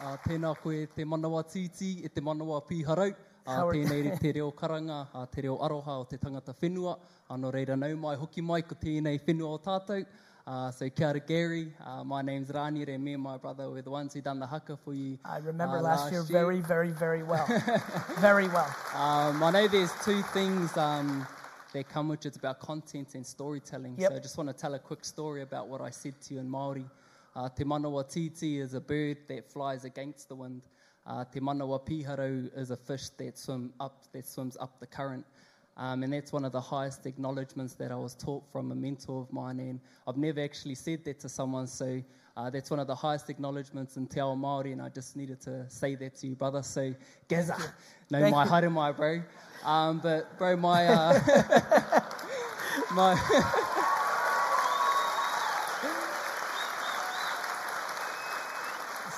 [0.02, 3.12] Uh, tēnā koe te manawa titi e te manawa piharau.
[3.44, 3.76] Uh, Howard.
[3.76, 6.98] tēnei te reo karanga, uh, te reo aroha o te tangata whenua.
[7.30, 10.06] Anō reira nau mai hoki mai ko tēnei whenua o tātou.
[10.44, 13.82] Uh, so kia ora Gary, uh, my name's Rani, re me and my brother were
[13.82, 15.18] the ones who done the haka for you.
[15.24, 17.46] I remember uh, last year very, very, very well.
[18.18, 18.74] very well.
[18.94, 21.26] Um, I know there's two things um,
[21.72, 23.94] that come which it's about content and storytelling.
[23.98, 24.10] Yep.
[24.10, 26.40] So I just want to tell a quick story about what I said to you
[26.40, 26.88] in Māori.
[27.34, 30.62] Uh, te manawa titi is a bird that flies against the wind.
[31.04, 35.24] Uh, te manawa piharau is a fish that, swim up, that swims up the current.
[35.76, 39.22] Um, and that's one of the highest acknowledgements that I was taught from a mentor
[39.22, 39.58] of mine.
[39.58, 41.66] And I've never actually said that to someone.
[41.66, 42.02] So
[42.36, 44.72] uh, that's one of the highest acknowledgements in Te Ao Māori.
[44.72, 46.62] And I just needed to say that to you, brother.
[46.62, 46.94] So,
[47.26, 47.56] Gaza,
[48.10, 48.50] no Thank mai you.
[48.50, 49.22] haere mai, bro.
[49.64, 50.86] Um, but, bro, my.
[50.86, 52.00] Uh,
[52.94, 53.58] my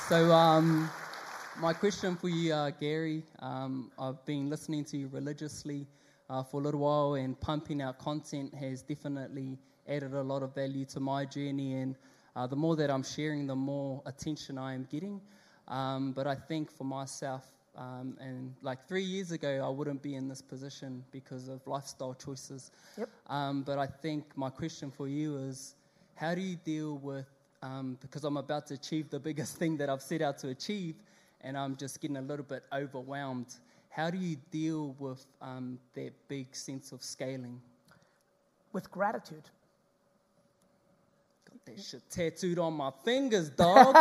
[0.08, 0.90] So, um,
[1.60, 5.86] my question for you, uh, Gary, um, I've been listening to you religiously
[6.28, 10.54] uh, for a little while, and pumping out content has definitely added a lot of
[10.54, 11.74] value to my journey.
[11.74, 11.94] And
[12.34, 15.20] uh, the more that I'm sharing, the more attention I am getting.
[15.68, 17.44] Um, but I think for myself,
[17.76, 22.14] um, and like three years ago, I wouldn't be in this position because of lifestyle
[22.14, 22.70] choices.
[22.98, 23.08] Yep.
[23.28, 25.74] Um, but I think my question for you is
[26.14, 27.26] how do you deal with,
[27.62, 30.96] um, because I'm about to achieve the biggest thing that I've set out to achieve,
[31.44, 33.54] and I'm just getting a little bit overwhelmed.
[33.90, 37.60] How do you deal with um, that big sense of scaling?
[38.72, 39.44] With gratitude.
[41.48, 43.94] Got that shit tattooed on my fingers, dog.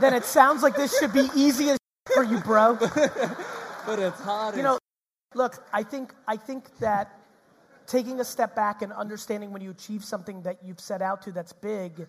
[0.00, 1.78] then it sounds like this should be easy as
[2.14, 2.74] for you, bro.
[2.74, 4.56] but it's hard.
[4.56, 4.78] You know,
[5.34, 7.18] look, I think I think that
[7.86, 11.32] taking a step back and understanding when you achieve something that you've set out to
[11.32, 12.06] that's big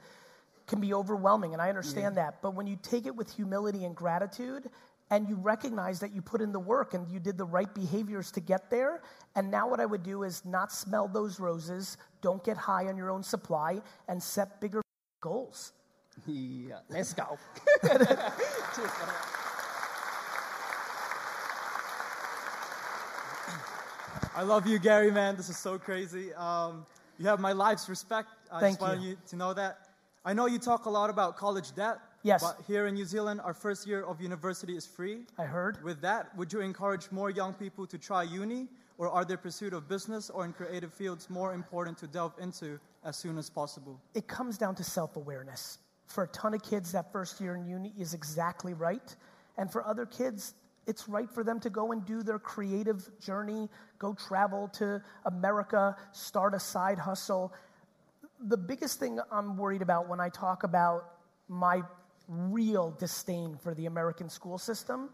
[0.67, 2.41] can be overwhelming, and I understand that.
[2.41, 4.69] But when you take it with humility and gratitude,
[5.09, 8.31] and you recognize that you put in the work and you did the right behaviors
[8.31, 9.01] to get there,
[9.35, 12.97] and now what I would do is not smell those roses, don't get high on
[12.97, 14.81] your own supply, and set bigger
[15.21, 15.73] goals.
[16.25, 17.37] Yeah, let's go.
[24.35, 25.35] I love you, Gary, man.
[25.35, 26.33] This is so crazy.
[26.33, 26.87] Um,
[27.19, 28.29] you you have my life's respect.
[28.51, 29.09] I Thank just wanted you.
[29.11, 29.92] you to know that.
[30.25, 31.97] I know you talk a lot about college debt.
[32.21, 32.41] Yes.
[32.41, 35.25] But here in New Zealand, our first year of university is free.
[35.37, 35.83] I heard.
[35.83, 39.73] With that, would you encourage more young people to try uni, or are their pursuit
[39.73, 43.99] of business or in creative fields more important to delve into as soon as possible?
[44.15, 45.79] it comes down to self awareness.
[46.07, 49.15] For a ton of kids, that first year in uni is exactly right.
[49.57, 50.53] And for other kids,
[50.87, 53.69] it's right for them to go and do their creative journey,
[53.99, 57.53] go travel to America, start a side hustle.
[58.47, 61.15] The biggest thing I'm worried about when I talk about
[61.47, 61.81] my
[62.27, 65.09] real disdain for the American school system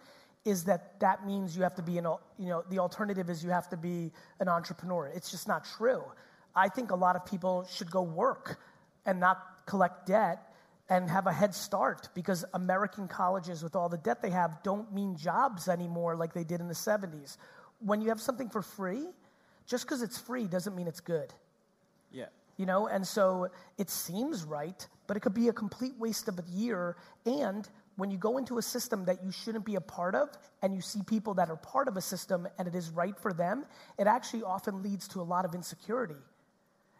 [0.45, 2.05] is that that means you have to be an
[2.37, 5.11] you know the alternative is you have to be an entrepreneur.
[5.13, 6.03] It's just not true.
[6.55, 8.59] I think a lot of people should go work
[9.05, 10.53] and not collect debt
[10.89, 14.91] and have a head start because american colleges with all the debt they have don't
[14.91, 17.37] mean jobs anymore like they did in the 70s
[17.79, 19.05] when you have something for free
[19.69, 21.31] just because it's free doesn't mean it's good.
[22.11, 22.25] Yeah.
[22.59, 22.87] You know?
[22.87, 23.49] And so
[23.79, 26.95] it seems right but it could be a complete waste of a year.
[27.25, 30.29] And when you go into a system that you shouldn't be a part of
[30.61, 33.33] and you see people that are part of a system and it is right for
[33.33, 33.65] them
[33.97, 36.21] it actually often leads to a lot of insecurity.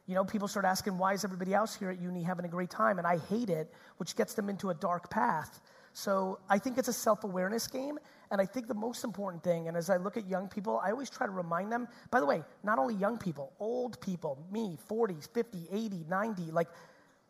[0.07, 2.71] You know people start asking why is everybody else here at uni having a great
[2.71, 2.97] time?
[2.97, 5.61] And i hate it which gets them into a dark path.
[5.93, 7.99] So i think it's a self-awareness game
[8.31, 10.91] and i think the most important thing and as i look at young people i
[10.91, 14.77] always try to remind them by the way not only young people old people me
[14.89, 16.67] 40s 50 80 90 like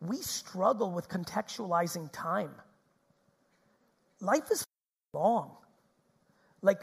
[0.00, 2.54] we struggle with contextualizing time
[4.20, 4.64] life is
[5.12, 5.56] long
[6.62, 6.82] like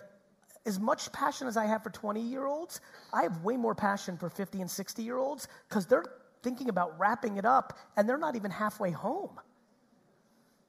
[0.68, 2.82] as much passion as I have for 20 year olds,
[3.14, 6.04] I have way more passion for 50 and 60 year olds because they're
[6.44, 9.40] thinking about wrapping it up and they're not even halfway home.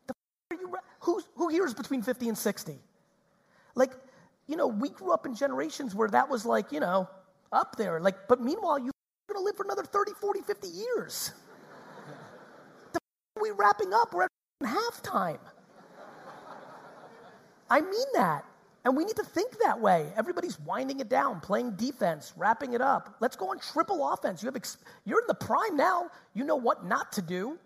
[0.07, 0.81] The f- are you, ra-
[1.35, 2.79] who here is between 50 and 60?
[3.79, 3.93] Like,
[4.49, 7.09] you know, we grew up in generations where that was like, you know,
[7.53, 8.01] up there.
[8.01, 8.93] Like, but meanwhile, you're
[9.29, 11.33] going to live for another 30, 40, 50 years.
[12.93, 13.01] The
[13.37, 14.13] are we wrapping up?
[14.13, 14.31] We're at
[14.65, 15.39] halftime.
[17.71, 18.45] I mean that.
[18.85, 20.11] And we need to think that way.
[20.17, 23.17] Everybody's winding it down, playing defense, wrapping it up.
[23.21, 24.43] Let's go on triple offense.
[24.43, 26.09] You have ex- you're in the prime now.
[26.35, 27.59] You know what not to do.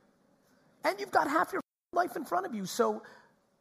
[0.84, 2.66] And you've got half your life in front of you.
[2.66, 3.02] So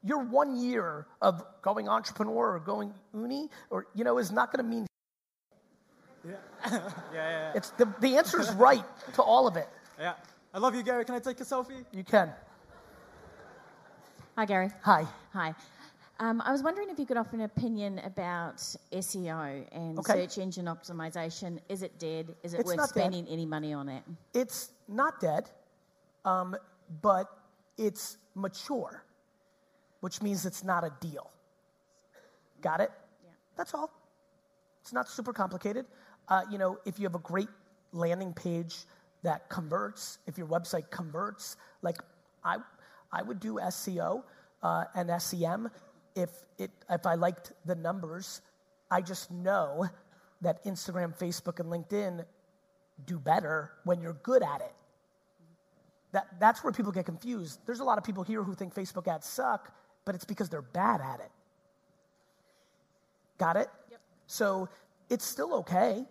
[0.04, 4.64] your one year of going entrepreneur or going uni or you know is not going
[4.66, 4.86] to mean
[6.26, 6.32] Yeah.
[6.72, 7.52] yeah, yeah, yeah.
[7.56, 8.84] it's the, the answer is right
[9.16, 9.68] to all of it.
[10.00, 10.14] Yeah.
[10.54, 11.04] I love you, Gary.
[11.06, 11.84] Can I take a selfie?
[11.92, 12.32] You can.
[14.38, 14.70] Hi, Gary.
[14.84, 15.06] Hi.
[15.34, 15.56] Hi.
[16.20, 18.58] Um, I was wondering if you could offer an opinion about
[18.94, 20.14] SEO and Okay.
[20.28, 21.58] search engine optimization.
[21.70, 22.36] Is it dead?
[22.44, 23.02] Is it It's worth not dead.
[23.12, 24.04] spending any money on it?
[24.36, 25.50] It's not dead,
[26.24, 26.56] um,
[27.02, 27.28] but
[27.78, 29.04] it's mature,
[30.02, 31.32] which means it's not a deal.
[32.62, 32.92] Got it?
[33.24, 33.32] Yeah.
[33.58, 33.90] That's all.
[34.82, 35.86] It's not super complicated.
[36.28, 37.50] Uh, you know, if you have a great
[37.92, 38.86] landing page
[39.24, 41.98] that converts, if your website converts, like
[42.44, 42.58] I,
[43.12, 44.24] I would do SEO
[44.64, 45.70] uh, and SEM
[46.16, 48.42] if it if I liked the numbers.
[48.90, 49.88] I just know
[50.42, 52.26] that Instagram, Facebook, and LinkedIn
[53.06, 54.74] do better when you're good at it.
[56.12, 57.60] That, that's where people get confused.
[57.66, 59.74] There's a lot of people here who think Facebook ads suck,
[60.06, 61.32] but it's because they're bad at it.
[63.38, 63.70] Got it?
[63.90, 64.02] Yep.
[64.28, 64.70] So
[65.10, 66.06] it's still okay.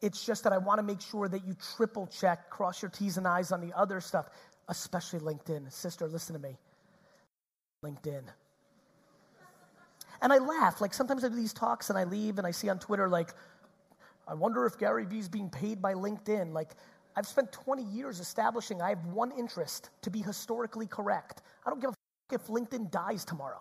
[0.00, 3.16] It's just that I want to make sure that you triple check, cross your T's
[3.16, 4.30] and I's on the other stuff,
[4.68, 5.72] especially LinkedIn.
[5.72, 6.56] Sister, listen to me.
[7.84, 8.22] LinkedIn.
[10.22, 10.80] And I laugh.
[10.80, 13.34] Like sometimes I do these talks and I leave and I see on Twitter, like,
[14.26, 16.52] I wonder if Gary Vee's being paid by LinkedIn.
[16.52, 16.72] Like,
[17.16, 21.42] I've spent 20 years establishing I have one interest to be historically correct.
[21.66, 21.94] I don't give a
[22.32, 23.60] if LinkedIn dies tomorrow.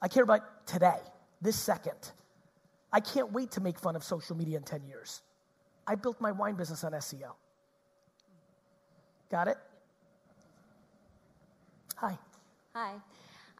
[0.00, 0.98] I care about today,
[1.40, 2.12] this second.
[2.92, 5.22] I can't wait to make fun of social media in 10 years.
[5.86, 7.32] I built my wine business on SEO.
[9.30, 9.56] Got it?
[11.96, 12.18] Hi.
[12.74, 12.94] Hi.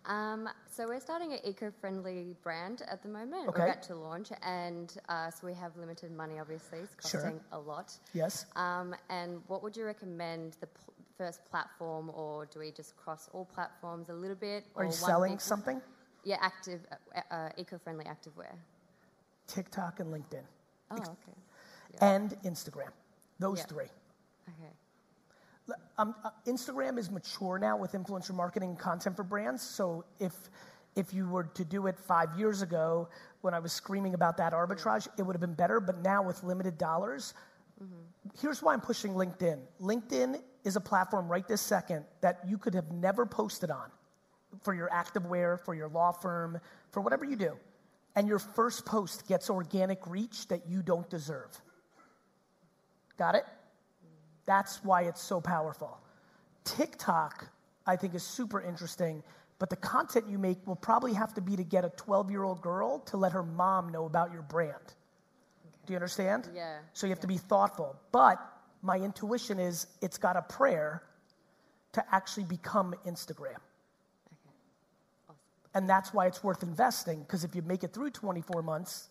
[0.07, 3.49] Um, so we're starting an eco-friendly brand at the moment.
[3.49, 3.61] Okay.
[3.61, 6.39] We're about to launch, and uh, so we have limited money.
[6.39, 7.23] Obviously, it's Sure.
[7.23, 7.97] costing a lot.
[8.13, 8.45] Yes.
[8.55, 10.69] Um, and what would you recommend the
[11.17, 14.65] first platform, or do we just cross all platforms a little bit?
[14.77, 15.81] Are or you selling something?
[16.25, 16.81] Yeah, active,
[17.15, 18.55] uh, uh, eco-friendly activewear.
[19.47, 20.45] TikTok and LinkedIn.
[20.91, 21.37] Oh, okay.
[22.01, 22.93] And Instagram.
[23.39, 23.67] Those Yeah.
[23.67, 23.91] three.
[24.49, 24.73] Okay.
[25.97, 29.63] Um, uh, Instagram is mature now with influencer marketing content for brands.
[29.63, 30.51] So if
[30.97, 33.09] if you were to do it five years ago,
[33.41, 35.81] when I was screaming about that arbitrage, it would have been better.
[35.81, 37.35] But now with limited dollars,
[38.41, 39.59] here's why I'm pushing LinkedIn.
[39.81, 43.91] LinkedIn is a platform right this second that you could have never posted on
[44.63, 46.61] for your activewear, for your law firm,
[46.91, 47.57] for whatever you do.
[48.17, 51.51] And your first post gets organic reach that you don't deserve.
[53.19, 53.45] Got it?
[54.47, 55.99] That's why it's so powerful.
[56.65, 57.49] TikTok,
[57.87, 59.23] I think, is super interesting,
[59.59, 62.45] but the content you make will probably have to be to get a 12 year
[62.45, 64.95] old girl to let her mom know about your brand.
[65.87, 66.49] Do you understand?
[66.55, 66.79] Yeah.
[66.93, 67.97] So you have to be thoughtful.
[68.13, 68.39] But
[68.83, 71.03] my intuition is it's got a prayer
[71.93, 73.59] to actually become Instagram.
[75.75, 79.09] And that's why it's worth investing, because if you make it through 24 months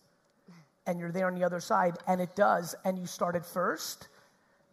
[0.88, 4.08] and you're there on the other side, and it does, and you started first,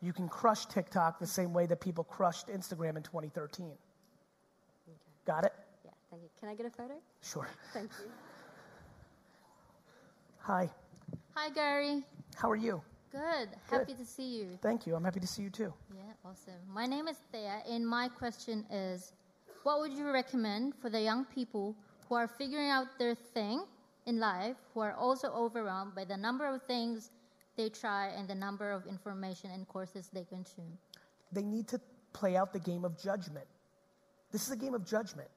[0.01, 3.67] you can crush TikTok the same way that people crushed Instagram in 2013.
[3.67, 3.77] Okay.
[5.27, 5.53] Got it?
[5.85, 6.29] Yeah, thank you.
[6.39, 6.95] Can I get a photo?
[7.23, 7.49] Sure.
[7.73, 8.11] Thank you.
[10.41, 10.71] Hi.
[11.35, 12.03] Hi, Gary.
[12.35, 12.83] How are you?
[13.13, 13.49] Good.
[13.71, 14.59] Happy to see you.
[14.61, 14.95] Thank you.
[14.95, 15.73] I'm happy to see you too.
[15.95, 16.55] Yeah, awesome.
[16.73, 19.13] My name is Thea, and my question is
[19.63, 21.77] what would you recommend for the young people
[22.09, 23.65] who are figuring out their thing
[24.07, 27.11] in life, who are also overwhelmed by the number of things
[27.57, 30.79] they try and the number of information and courses they consume?
[31.33, 31.81] They need to
[32.13, 33.47] play out the game of judgment.
[34.33, 35.29] This is a game of judgment.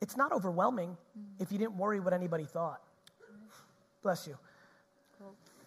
[0.00, 1.22] It's not overwhelming mm.
[1.38, 2.80] if you didn't worry what anybody thought.
[4.02, 4.36] Bless you.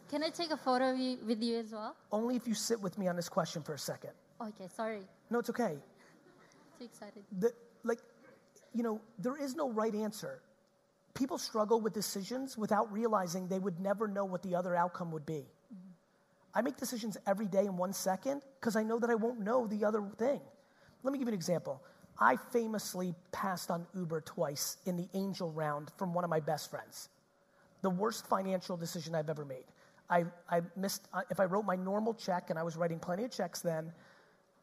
[0.10, 1.96] Can I take a photo of you, with you as well?
[2.12, 4.12] Only if you sit with me on this question for a second.
[4.42, 5.02] Okay, sorry.
[5.30, 5.78] No, it's okay.
[6.80, 7.24] Too excited.
[7.40, 7.52] The,
[7.84, 8.00] like,
[8.74, 10.42] you know, there is no right answer.
[11.14, 15.26] People struggle with decisions without realizing they would never know what the other outcome would
[15.26, 15.46] be.
[16.54, 19.68] I make decisions every day in one second because I know that I won't know
[19.68, 20.40] the other thing.
[21.04, 21.84] Let me give you an example.
[22.20, 26.72] I famously passed on Uber twice in the angel round from one of my best
[26.72, 27.10] friends.
[27.82, 29.66] The worst financial decision I've ever made.
[30.10, 33.26] I, I missed, uh, if I wrote my normal check, and I was writing plenty
[33.26, 33.92] of checks then,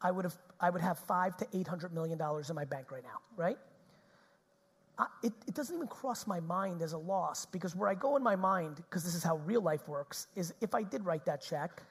[0.01, 2.91] I would have, I would have five to eight hundred million dollars in my bank
[2.91, 3.57] right now, right?
[4.97, 8.15] I, it, it doesn't even cross my mind as a loss because where I go
[8.15, 11.25] in my mind, because this is how real life works, is if I did write
[11.25, 11.83] that check,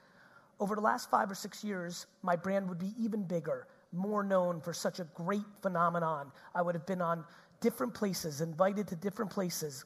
[0.60, 4.60] over the last five or six years, my brand would be even bigger, more known
[4.60, 6.30] for such a great phenomenon.
[6.54, 7.24] I would have been on
[7.60, 9.84] different places, invited to different places.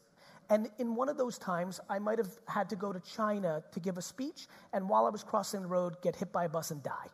[0.51, 3.81] And in one of those times, I might have had to go to China to
[3.81, 6.71] give a speech, and while I was crossing the road, get hit by a bus
[6.71, 7.09] and die.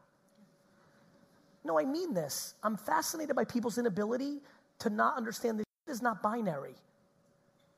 [1.64, 2.54] No, I mean this.
[2.62, 4.40] I'm fascinated by people's inability
[4.80, 6.74] to not understand this is not binary,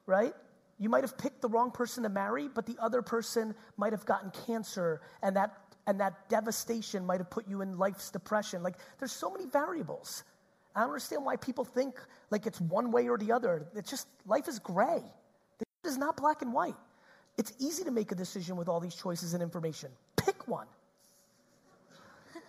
[0.06, 0.34] right?
[0.78, 4.04] You might have picked the wrong person to marry, but the other person might have
[4.04, 8.62] gotten cancer, and that and that devastation might have put you in life's depression.
[8.62, 10.24] Like, there's so many variables.
[10.74, 11.94] I don't understand why people think
[12.30, 13.66] like it's one way or the other.
[13.74, 15.00] It's just life is gray.
[15.86, 16.74] This is not black and white.
[17.38, 19.88] It's easy to make a decision with all these choices and information.
[20.16, 20.66] Pick one.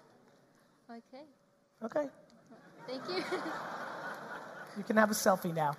[0.90, 1.24] Okay.
[1.84, 2.10] Okay.
[2.88, 3.24] Thank you.
[4.78, 5.76] You can have a selfie now.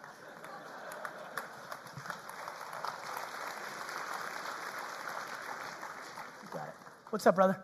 [6.43, 6.75] You got it.
[7.11, 7.61] What's up, brother?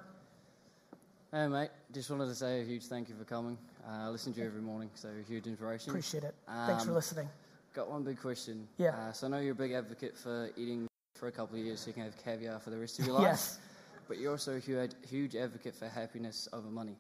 [1.33, 1.71] Hey, mate.
[1.93, 3.57] Just wanted to say a huge thank you for coming.
[3.87, 5.91] Uh, I listen to you every morning, so huge inspiration.
[5.91, 6.35] Appreciate it.
[6.67, 7.29] Thanks for Um, listening.
[7.75, 8.69] Got one big question.
[8.79, 8.91] Yeah.
[8.91, 11.81] Uh, so I know you're a big advocate for eating for a couple of years
[11.81, 13.25] so you can have caviar for the rest of your life.
[13.25, 13.59] Yes.
[14.07, 16.97] But you're also a huge, huge advocate for happiness over money.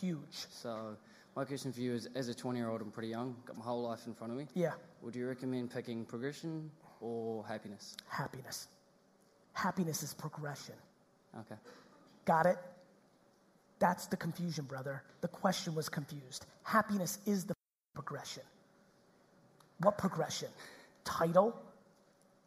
[0.00, 0.46] Huge.
[0.50, 0.96] So
[1.34, 4.06] my question for you is, as a 20-year-old, I'm pretty young, got my whole life
[4.06, 4.46] in front of me.
[4.54, 4.72] Yeah.
[5.00, 7.96] Would you recommend picking progression or happiness?
[8.08, 8.68] Happiness.
[9.54, 10.74] Happiness is progression.
[11.40, 11.58] Okay.
[12.26, 12.58] Got it?
[13.78, 15.02] That's the confusion, brother.
[15.22, 16.46] The question was confused.
[16.64, 17.54] Happiness is the
[17.94, 18.42] progression.
[19.78, 20.48] What progression?
[21.04, 21.54] Title?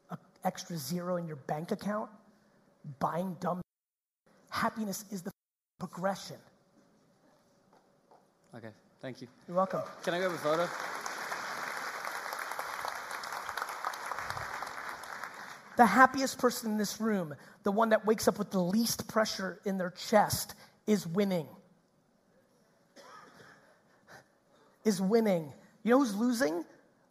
[0.10, 2.10] An extra zero in your bank account?
[3.00, 3.62] Buying dumb?
[4.50, 5.32] Happiness is the
[5.80, 6.38] progression.
[8.56, 8.70] Okay.
[9.02, 9.28] Thank you.
[9.48, 9.82] You're welcome.
[10.04, 10.68] Can I grab a photo?
[15.78, 19.60] The happiest person in this room, the one that wakes up with the least pressure
[19.66, 20.56] in their chest,
[20.88, 21.48] is winning.
[24.86, 25.52] Is winning.
[25.84, 26.64] You know who's losing?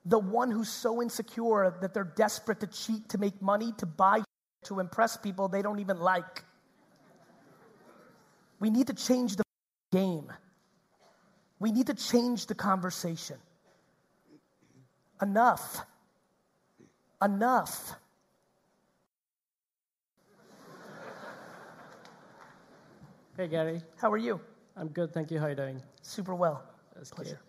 [0.06, 4.22] The one who's so insecure that they're desperate to cheat to make money, to buy,
[4.64, 6.44] to impress people they don't even like.
[8.60, 9.44] We need to change the
[9.92, 10.32] game.
[11.58, 13.36] We need to change the conversation.
[15.22, 15.80] Enough.
[17.22, 17.94] Enough.
[23.36, 23.80] Hey, Gary.
[23.96, 24.40] How are you?
[24.76, 25.38] I'm good, thank you.
[25.38, 25.82] How are you doing?
[26.02, 26.62] Super well.
[26.94, 27.40] That's Pleasure.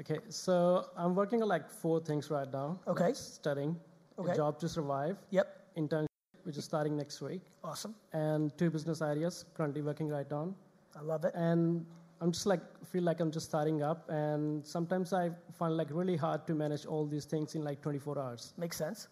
[0.00, 2.78] Okay, so I'm working on like four things right now.
[2.86, 3.06] Okay.
[3.06, 3.76] Like studying,
[4.18, 4.32] Okay.
[4.32, 5.16] a job to survive.
[5.30, 5.46] Yep.
[5.76, 6.06] Internship,
[6.44, 7.42] which is starting next week.
[7.62, 7.94] Awesome.
[8.12, 10.54] And two business ideas currently working right on.
[10.96, 11.32] I love it.
[11.34, 11.84] And
[12.20, 16.16] I'm just like feel like I'm just starting up, and sometimes I find like really
[16.16, 18.52] hard to manage all these things in like 24 hours.
[18.58, 19.08] Makes sense.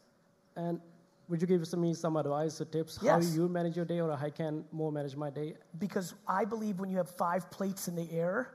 [0.57, 0.81] And
[1.29, 3.11] would you give me some advice or tips Yes.
[3.29, 5.55] how you manage your day or how I can more manage my day?
[5.79, 8.51] Because I believe when you have five plates in the air,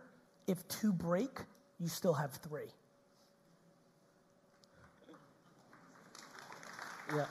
[0.48, 1.40] if two break,
[1.80, 2.68] you still have three.
[7.14, 7.26] Yeah.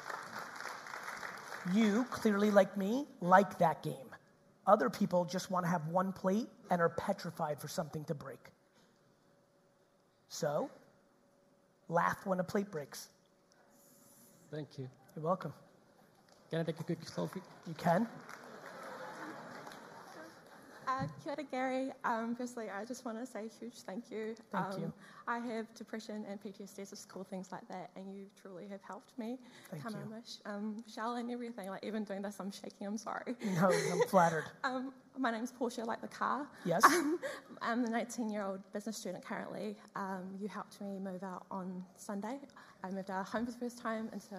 [1.72, 3.96] You, clearly like me, like that game.
[4.66, 8.38] Other people just want to have one plate and are petrified for something to break.
[10.28, 10.70] So,
[11.88, 13.08] laugh when a plate breaks.
[14.50, 14.88] Thank you.
[15.16, 15.52] You're welcome.
[16.50, 17.42] Can I take a quick selfie?
[17.66, 18.06] You can.
[20.94, 21.92] Uh, kia ora, Gary.
[22.04, 24.34] Um, firstly, I just want to say a huge thank you.
[24.52, 24.92] Thank um, you.
[25.26, 29.18] I have depression and PTSD, so cool things like that, and you truly have helped
[29.18, 29.38] me.
[29.70, 30.22] Thank come you.
[30.46, 32.86] Um, Michelle and everything, like even doing this, I'm shaking.
[32.86, 33.34] I'm sorry.
[33.56, 34.44] No, I'm flattered.
[34.64, 36.46] um, my name's Portia, like the car.
[36.64, 36.84] Yes.
[36.84, 37.18] Um,
[37.62, 39.76] I'm an 18 year old business student currently.
[39.96, 42.38] Um, you helped me move out on Sunday.
[42.84, 44.36] I moved out home for the first time into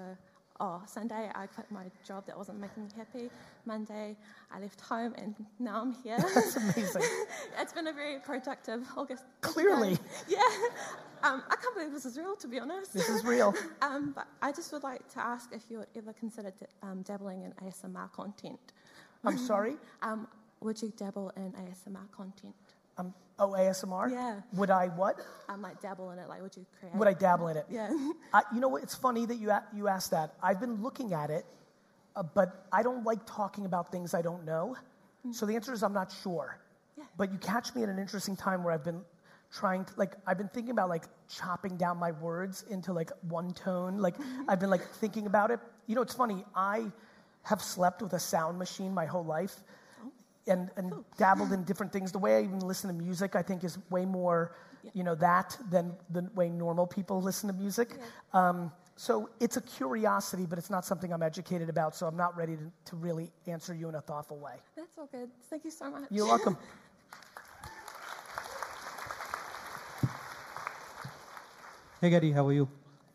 [0.59, 3.29] Oh, Sunday I quit my job that wasn't making me happy.
[3.65, 4.15] Monday
[4.53, 6.17] I left home and now I'm here.
[6.33, 7.01] That's amazing.
[7.59, 9.23] it's been a very productive August.
[9.41, 9.97] Clearly.
[10.29, 10.39] Yeah.
[11.23, 12.93] Um, I can't believe this is real, to be honest.
[12.93, 13.53] This is real.
[13.81, 17.01] um, but I just would like to ask if you would ever consider d- um,
[17.01, 18.59] dabbling in ASMR content.
[19.23, 19.75] I'm sorry?
[20.03, 20.27] Um,
[20.61, 22.55] would you dabble in ASMR content?
[22.97, 24.11] Um, oh, ASMR?
[24.11, 24.41] Yeah.
[24.53, 25.19] Would I what?
[25.49, 26.95] Um, like dabble in it, like would you create?
[26.95, 27.65] Would I dabble in it?
[27.69, 27.89] Yeah.
[28.33, 28.83] I, you know what?
[28.83, 30.33] It's funny that you, a- you asked that.
[30.41, 31.45] I've been looking at it,
[32.15, 34.75] uh, but I don't like talking about things I don't know.
[35.31, 36.59] So the answer is I'm not sure.
[36.97, 37.03] Yeah.
[37.17, 39.01] But you catch me at an interesting time where I've been
[39.51, 43.53] trying to, like, I've been thinking about, like, chopping down my words into, like, one
[43.53, 43.97] tone.
[43.97, 44.15] Like,
[44.47, 45.59] I've been, like, thinking about it.
[45.87, 46.45] You know, it's funny.
[46.55, 46.91] I
[47.43, 49.55] have slept with a sound machine my whole life
[50.47, 52.11] and, and dabbled in different things.
[52.11, 54.55] The way I even listen to music, I think, is way more,
[54.93, 57.95] you know, that than the way normal people listen to music.
[58.33, 61.95] Um, so it's a curiosity, but it's not something I'm educated about.
[61.95, 64.55] So I'm not ready to, to really answer you in a thoughtful way.
[64.75, 65.29] That's all good.
[65.49, 66.03] Thank you so much.
[66.09, 66.57] You're welcome.
[72.01, 72.67] Hey Gary, how are you?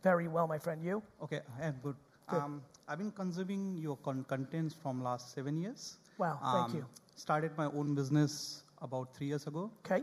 [0.03, 0.83] Very well, my friend.
[0.83, 1.03] You?
[1.22, 1.95] Okay, I am good.
[2.28, 2.41] Good.
[2.41, 5.99] Um, I've been consuming your con- contents from last seven years.
[6.21, 6.85] Wow, thank you.
[7.16, 9.71] Started my own business about three years ago.
[9.87, 10.03] Okay.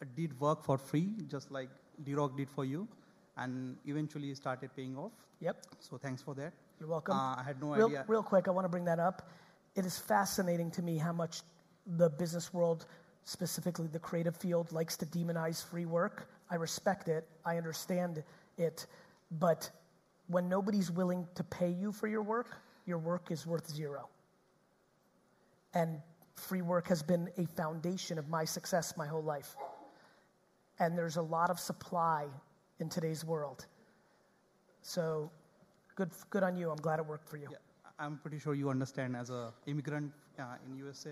[0.00, 1.68] I did work for free, just like
[2.04, 2.86] D-Rock did for you,
[3.36, 5.10] and eventually started paying off.
[5.40, 5.56] Yep.
[5.80, 6.52] So thanks for that.
[6.78, 7.16] You're welcome.
[7.16, 8.04] Uh, I had no real, idea.
[8.06, 9.28] Real quick, I want to bring that up.
[9.74, 11.40] It is fascinating to me how much
[11.98, 12.86] the business world,
[13.24, 16.28] specifically the creative field, likes to demonize free work.
[16.50, 18.22] I respect it, I understand
[18.58, 18.86] it,
[19.30, 19.70] but
[20.28, 22.56] when nobody's willing to pay you for your work,
[22.86, 24.08] your work is worth zero.
[25.74, 26.00] And
[26.34, 29.56] free work has been a foundation of my success my whole life.
[30.78, 32.26] And there's a lot of supply
[32.80, 33.66] in today's world.
[34.82, 35.30] So
[35.94, 36.70] good, good on you.
[36.70, 37.48] I'm glad it worked for you.
[37.98, 41.10] I'm pretty sure you understand as a immigrant uh, in USA.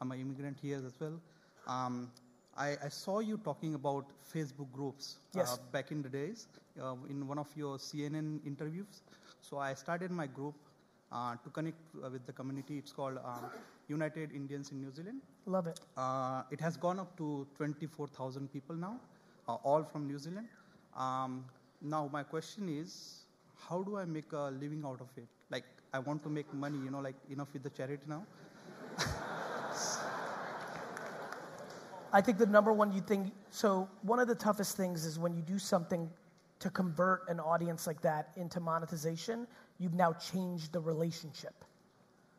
[0.00, 1.20] I'm an immigrant here as well.
[1.68, 2.10] Um,
[2.56, 5.54] I, I saw you talking about Facebook groups Yes.
[5.54, 6.48] uh, back in the days
[6.82, 9.02] uh, in one of your CNN interviews.
[9.40, 10.54] So I started my group
[11.12, 12.78] uh, to connect uh, with the community.
[12.78, 13.44] It's called um,
[13.88, 15.20] United Indians in New Zealand.
[15.46, 15.80] Love it.
[15.96, 19.00] Uh, it has gone up to 24,000 people now,
[19.48, 20.48] uh, all from New Zealand.
[20.96, 21.44] Um,
[21.82, 23.24] now, my question is,
[23.68, 25.28] how do I make a living out of it?
[25.50, 28.24] Like, I want to make money, you know, like enough with the charity now.
[32.12, 35.34] I think the number one you think so one of the toughest things is when
[35.34, 36.08] you do something
[36.60, 41.64] to convert an audience like that into monetization, you've now changed the relationship.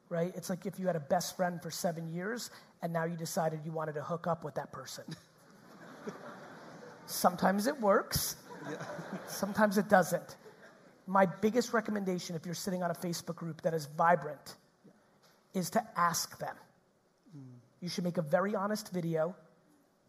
[0.09, 0.31] Right?
[0.35, 2.51] It's like if you had a best friend for 7 years
[2.81, 5.03] and now you decided you wanted to hook up with that person.
[7.07, 8.35] Sometimes it works.
[9.27, 10.37] Sometimes it doesn't.
[11.07, 14.55] My biggest recommendation if you're sitting on a Facebook group that is vibrant
[15.53, 16.55] is to ask them.
[17.35, 17.41] Mm.
[17.81, 19.35] You should make a very honest video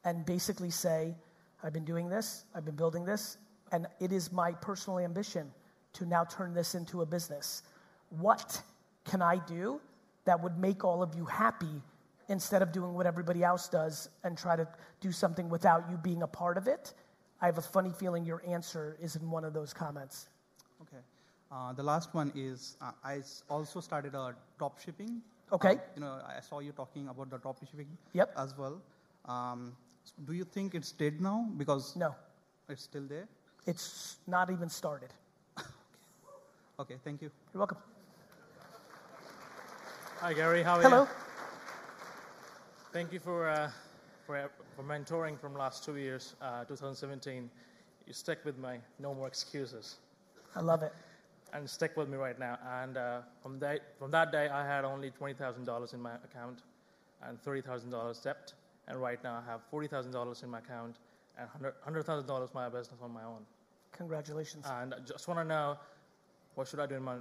[0.04, 1.14] and basically say,
[1.62, 3.38] I've been doing this, I've been building this,
[3.72, 5.50] and it is my personal ambition
[5.94, 7.62] to now turn this into a business.
[8.10, 8.62] What
[9.06, 9.80] can I do
[10.24, 11.82] that would make all of you happy
[12.28, 14.66] instead of doing what everybody else does and try to
[15.00, 16.92] do something without you being a part of it?
[17.40, 20.28] I have a funny feeling your answer is in one of those comments.
[20.82, 21.02] Okay.
[21.52, 25.22] Uh, the last one is uh, I also started a drop shipping.
[25.52, 25.74] Okay.
[25.74, 28.32] Uh, you know, I saw you talking about the drop shipping Yep.
[28.36, 28.80] as well.
[29.26, 29.76] Um,
[30.24, 31.48] do you think it's dead now?
[31.56, 32.14] Because no,
[32.68, 33.28] it's still there.
[33.66, 35.10] It's not even started.
[35.58, 35.66] okay.
[36.80, 37.30] Okay, thank you.
[37.52, 37.78] You're welcome.
[40.20, 40.62] Hi, Gary.
[40.62, 41.02] How are Hello.
[41.02, 41.08] you?
[42.90, 43.70] Thank you for, uh,
[44.26, 47.50] for, for mentoring from last two years, uh, 2017.
[48.06, 49.96] You stuck with my no more excuses.
[50.54, 50.94] I love it.
[51.52, 52.58] and stick with me right now.
[52.80, 56.62] And uh, from, that, from that day, I had only $20,000 in my account
[57.22, 58.54] and $30,000 debt.
[58.88, 60.96] And right now, I have $40,000 in my account
[61.38, 61.48] and
[61.86, 63.44] $100,000 $100, my business on my own.
[63.92, 64.64] Congratulations.
[64.66, 65.76] And I just want to know
[66.54, 67.16] what should I do in my,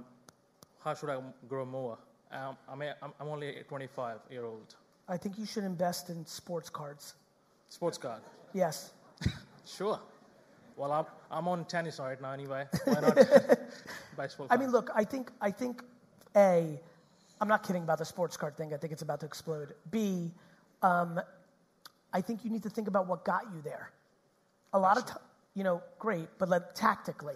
[0.82, 1.98] how should I grow more?
[2.36, 4.74] Um, I mean, I'm, I'm only a 25 year old.
[5.08, 7.14] I think you should invest in sports cards.
[7.68, 8.22] Sports card?
[8.52, 8.92] Yes.
[9.68, 9.98] Sure.
[10.76, 12.66] Well, I'm, I'm on tennis right now anyway.
[12.84, 13.16] Why not
[14.16, 15.82] buy sports I mean, look, I think I think
[16.36, 16.78] a,
[17.40, 18.72] I'm not kidding about the sports card thing.
[18.72, 19.74] I think it's about to explode.
[19.90, 20.30] B,
[20.82, 21.20] um,
[22.12, 23.90] I think you need to think about what got you there.
[24.72, 25.18] A lot of
[25.56, 27.34] you know, great, but like tactically,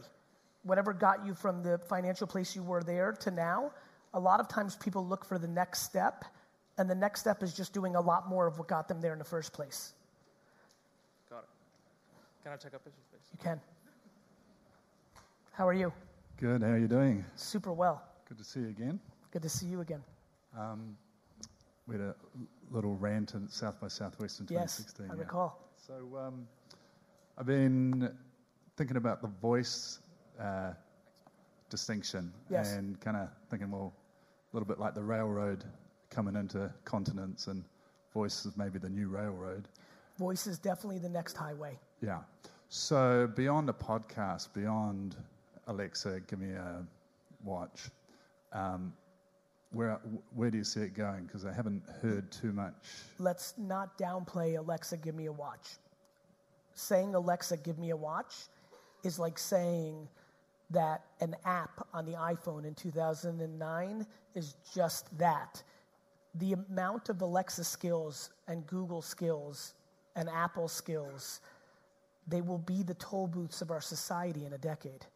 [0.63, 3.73] whatever got you from the financial place you were there to now.
[4.15, 6.25] A lot of times, people look for the next step,
[6.79, 9.13] and the next step is just doing a lot more of what got them there
[9.13, 9.93] in the first place.
[11.29, 11.49] Got it.
[12.43, 13.21] Can I take a picture, please?
[13.33, 13.61] You can.
[15.53, 15.93] How are you?
[16.39, 16.63] Good.
[16.63, 17.25] How are you doing?
[17.37, 18.03] Super well.
[18.29, 18.99] Good to see you again.
[19.31, 20.03] Good to see you again.
[20.59, 20.97] Um,
[21.87, 22.15] we had a
[22.71, 25.07] little rant at South by Southwest in Yes, 2016.
[25.11, 25.21] I yeah.
[25.21, 25.69] recall.
[25.77, 26.47] So um,
[27.39, 28.11] I've been
[28.77, 30.01] thinking about the voice
[30.41, 30.73] uh,
[31.69, 32.73] distinction Yes.
[32.73, 33.93] and kind of thinking, well,
[34.53, 35.65] a little bit like the railroad
[36.11, 37.65] coming into continents, and
[38.13, 39.69] voice is maybe the new railroad.
[40.19, 41.79] Voice is definitely the next highway.
[42.03, 42.21] Yeah.
[42.69, 45.17] So beyond a podcast, beyond
[45.67, 46.85] Alexa, give me a
[47.45, 47.91] watch.
[48.53, 48.93] Um,
[49.73, 50.01] where
[50.35, 51.25] where do you see it going?
[51.27, 52.75] Because I haven't heard too much.
[53.19, 55.77] Let's not downplay Alexa, give me a watch.
[56.75, 58.35] Saying Alexa, give me a watch
[59.05, 60.09] is like saying
[60.71, 65.63] that an app on the iPhone in 2009 is just that.
[66.37, 69.75] The amount of Alexa skills and Google skills
[70.15, 71.41] and Apple skills,
[72.29, 75.07] they will be the toll booths of our society in a decade.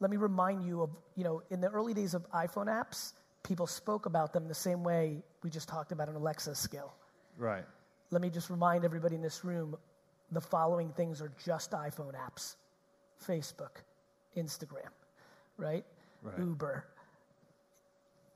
[0.00, 3.66] Let me remind you of, you know, in the early days of iPhone apps, people
[3.66, 6.92] spoke about them the same way we just talked about an Alexa skill.
[7.36, 7.64] Right.
[8.10, 9.76] Let me just remind everybody in this room
[10.30, 12.56] the following things are just iPhone apps
[13.26, 13.82] Facebook,
[14.36, 14.90] Instagram,
[15.56, 15.84] right?
[16.22, 16.38] Right.
[16.38, 16.84] Uber,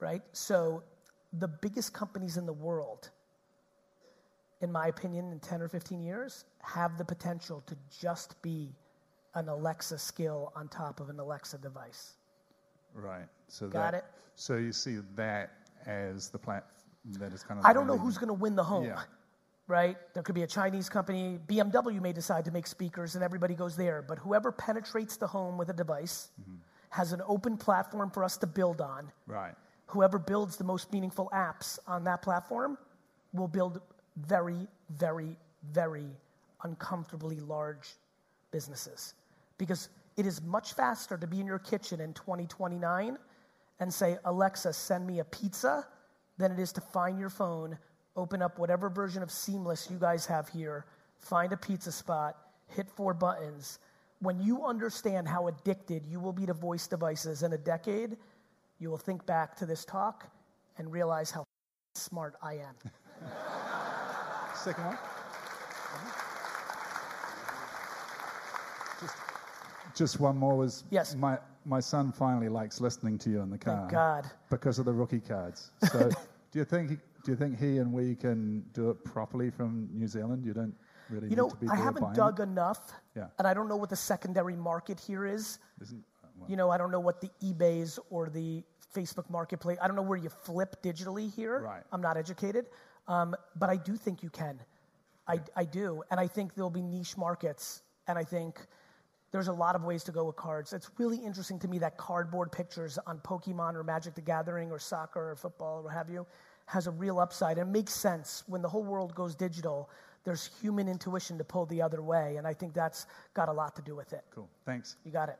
[0.00, 0.22] right?
[0.32, 0.82] So
[1.38, 3.10] the biggest companies in the world,
[4.60, 8.74] in my opinion, in 10 or 15 years, have the potential to just be
[9.34, 12.14] an Alexa skill on top of an Alexa device.
[12.94, 13.26] Right.
[13.48, 14.04] So Got that, it.
[14.34, 15.52] So you see that
[15.86, 16.68] as the platform
[17.18, 17.66] that is kind of.
[17.66, 18.84] I don't know who's going to win the home.
[18.84, 19.02] Yeah.
[19.72, 19.96] Right?
[20.12, 21.38] There could be a Chinese company.
[21.48, 24.02] BMW may decide to make speakers and everybody goes there.
[24.06, 26.56] But whoever penetrates the home with a device mm-hmm.
[26.90, 29.10] has an open platform for us to build on.
[29.26, 29.54] Right.
[29.86, 32.76] Whoever builds the most meaningful apps on that platform
[33.32, 33.80] will build
[34.26, 35.38] very, very,
[35.72, 36.10] very
[36.64, 37.94] uncomfortably large
[38.50, 39.14] businesses.
[39.56, 43.16] Because it is much faster to be in your kitchen in 2029
[43.80, 45.86] and say, Alexa, send me a pizza,
[46.38, 47.78] than it is to find your phone,
[48.16, 50.84] open up whatever version of Seamless you guys have here,
[51.18, 52.36] find a pizza spot,
[52.68, 53.78] hit four buttons.
[54.20, 58.16] When you understand how addicted you will be to voice devices in a decade,
[58.78, 60.26] you will think back to this talk
[60.78, 61.44] and realize how
[61.94, 62.74] smart I am.
[64.54, 64.94] Second one.
[64.94, 66.28] Uh-huh.
[69.00, 69.16] Just,
[69.94, 71.14] just one more was yes.
[71.16, 73.76] My my son finally likes listening to you in the car.
[73.78, 74.30] Thank God.
[74.50, 75.70] Because of the rookie cards.
[75.92, 79.50] So, do you think he, do you think he and we can do it properly
[79.50, 80.44] from New Zealand?
[80.44, 80.74] You don't
[81.08, 82.44] really You need know, to be I haven't dug it?
[82.44, 83.28] enough, Yeah.
[83.38, 85.58] and I don't know what the secondary market here is.
[85.80, 86.04] Isn't,
[86.48, 88.64] You know, I don't know what the eBays or the
[88.94, 89.78] Facebook Marketplace.
[89.80, 91.60] I don't know where you flip digitally here.
[91.60, 91.82] Right.
[91.92, 92.66] I'm not educated,
[93.06, 94.60] um, but I do think you can.
[95.28, 98.66] I, I do, and I think there'll be niche markets, and I think
[99.30, 100.72] there's a lot of ways to go with cards.
[100.72, 104.78] It's really interesting to me that cardboard pictures on Pokemon or Magic the Gathering or
[104.80, 106.26] soccer or football or what have you
[106.66, 107.58] has a real upside.
[107.58, 109.90] And it makes sense when the whole world goes digital.
[110.24, 113.74] There's human intuition to pull the other way, and I think that's got a lot
[113.76, 114.24] to do with it.
[114.32, 114.48] Cool.
[114.64, 114.96] Thanks.
[115.04, 115.38] You got it.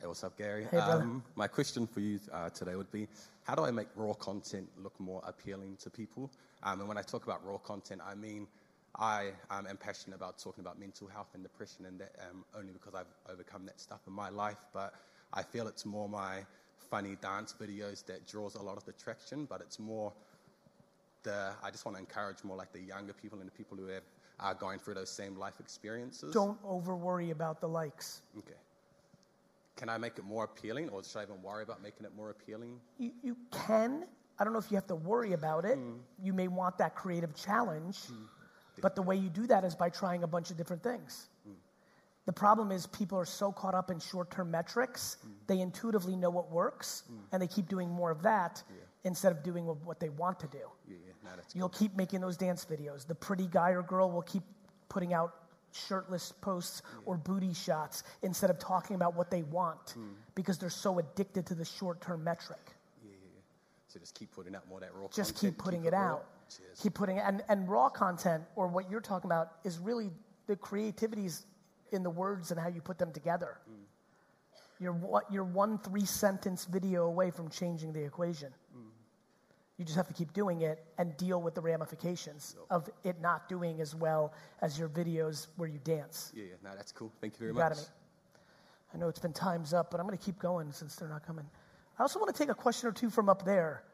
[0.00, 0.64] Hey, what's up, Gary?
[0.64, 1.02] Hey, brother.
[1.02, 3.06] um, my question for you uh, today would be
[3.42, 6.30] how do I make raw content look more appealing to people?
[6.62, 8.46] Um, and when I talk about raw content, I mean
[8.96, 12.72] I um, am passionate about talking about mental health and depression, and that um, only
[12.72, 14.58] because I've overcome that stuff in my life.
[14.72, 14.94] But
[15.32, 16.38] I feel it's more my
[16.88, 20.12] funny dance videos that draws a lot of the traction, but it's more
[21.22, 23.86] the I just want to encourage more like the younger people and the people who
[23.86, 24.02] have
[24.38, 26.32] are going through those same life experiences.
[26.32, 28.22] Don't over worry about the likes.
[28.38, 28.54] Okay.
[29.76, 32.30] Can I make it more appealing, or should I even worry about making it more
[32.30, 32.78] appealing?
[32.98, 34.04] You, you can.
[34.38, 35.78] I don't know if you have to worry about it.
[35.78, 35.98] Mm.
[36.22, 38.26] You may want that creative challenge, mm.
[38.82, 41.29] but the way you do that is by trying a bunch of different things.
[42.26, 45.32] The problem is people are so caught up in short-term metrics, mm-hmm.
[45.46, 47.16] they intuitively know what works, mm.
[47.32, 48.62] and they keep doing more of that
[49.04, 50.58] instead of doing what they want to do.
[50.86, 53.06] Yeah, yeah, no, You'll keep making those dance videos.
[53.06, 54.42] The pretty guy or girl will keep
[54.88, 55.34] putting out
[55.72, 60.10] shirtless posts or booty shots instead of talking about what they want mm.
[60.34, 62.60] because they're so addicted to the short-term metric.
[63.02, 63.40] Yeah, yeah, yeah.
[63.88, 65.14] So just keep putting out more of that raw content.
[65.14, 66.26] Just content, keep putting it it out.
[66.54, 66.80] Cheers.
[66.82, 70.10] Keep putting it, and and raw content or what you're talking about is really
[70.46, 71.46] the creativities
[71.92, 73.58] in the words and how you put them together.
[74.78, 78.52] You're what you're one three sentence video away from changing the equation.
[79.76, 83.48] You just have to keep doing it and deal with the ramifications of it not
[83.48, 86.32] doing as well as your videos where you dance.
[86.34, 87.10] Yeah, yeah, no, that's cool.
[87.22, 87.76] Thank you very You much.
[87.78, 87.90] got.
[88.94, 91.26] I know it's been time's up, but I'm going to keep going since they're not
[91.26, 91.46] coming.
[91.98, 93.84] I also want to take a question or two from up there.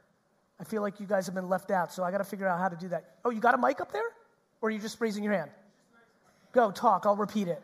[0.59, 2.59] I feel like you guys have been left out, so I got to figure out
[2.59, 3.14] how to do that.
[3.24, 4.09] Oh, you got a mic up there?
[4.61, 5.51] Or are you just raising your hand?
[6.53, 7.05] Go, talk.
[7.07, 7.62] I'll repeat it.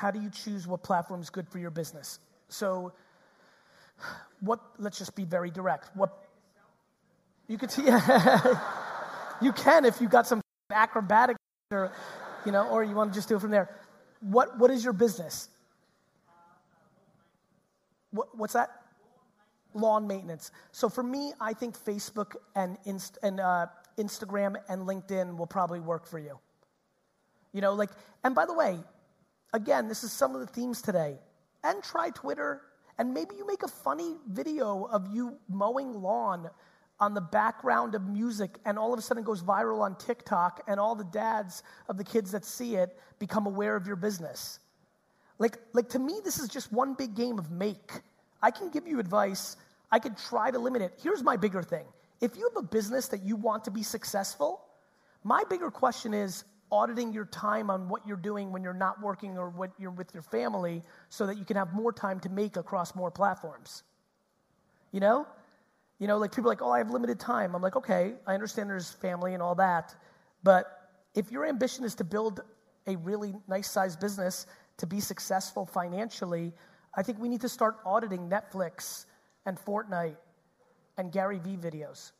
[0.00, 2.20] How do you choose what platform is good for your business?
[2.48, 2.94] So,
[4.40, 4.58] what?
[4.78, 5.94] Let's just be very direct.
[5.94, 6.24] What
[7.48, 10.40] you could see, you can if you got some
[10.72, 11.36] acrobatic,
[11.70, 11.92] or
[12.46, 13.76] you know, or you want to just do it from there.
[14.20, 15.50] What What is your business?
[18.10, 18.70] What, what's that?
[19.74, 20.50] Lawn maintenance.
[20.72, 23.66] So for me, I think Facebook and Inst- and uh,
[23.98, 26.38] Instagram and LinkedIn will probably work for you.
[27.52, 27.90] You know, like,
[28.24, 28.78] and by the way,
[29.52, 31.18] again, this is some of the themes today.
[31.62, 32.62] And try Twitter,
[32.98, 36.48] and maybe you make a funny video of you mowing lawn
[36.98, 40.62] on the background of music, and all of a sudden it goes viral on TikTok,
[40.68, 44.58] and all the dads of the kids that see it become aware of your business.
[45.38, 47.92] Like, like to me, this is just one big game of make.
[48.42, 49.56] I can give you advice.
[49.90, 50.98] I could try to limit it.
[51.02, 51.86] Here's my bigger thing.
[52.20, 54.62] If you have a business that you want to be successful,
[55.24, 59.38] my bigger question is auditing your time on what you're doing when you're not working
[59.38, 62.56] or when you're with your family so that you can have more time to make
[62.56, 63.82] across more platforms.
[64.92, 65.26] You know?
[65.98, 67.54] You know, like people are like, oh, I have limited time.
[67.54, 69.94] I'm like, okay, I understand there's family and all that.
[70.42, 70.66] But
[71.14, 72.40] if your ambition is to build
[72.86, 74.46] a really nice sized business
[74.78, 76.52] to be successful financially,
[76.96, 79.04] I think we need to start auditing Netflix
[79.44, 80.16] and Fortnite
[80.96, 82.12] and Gary Vee videos.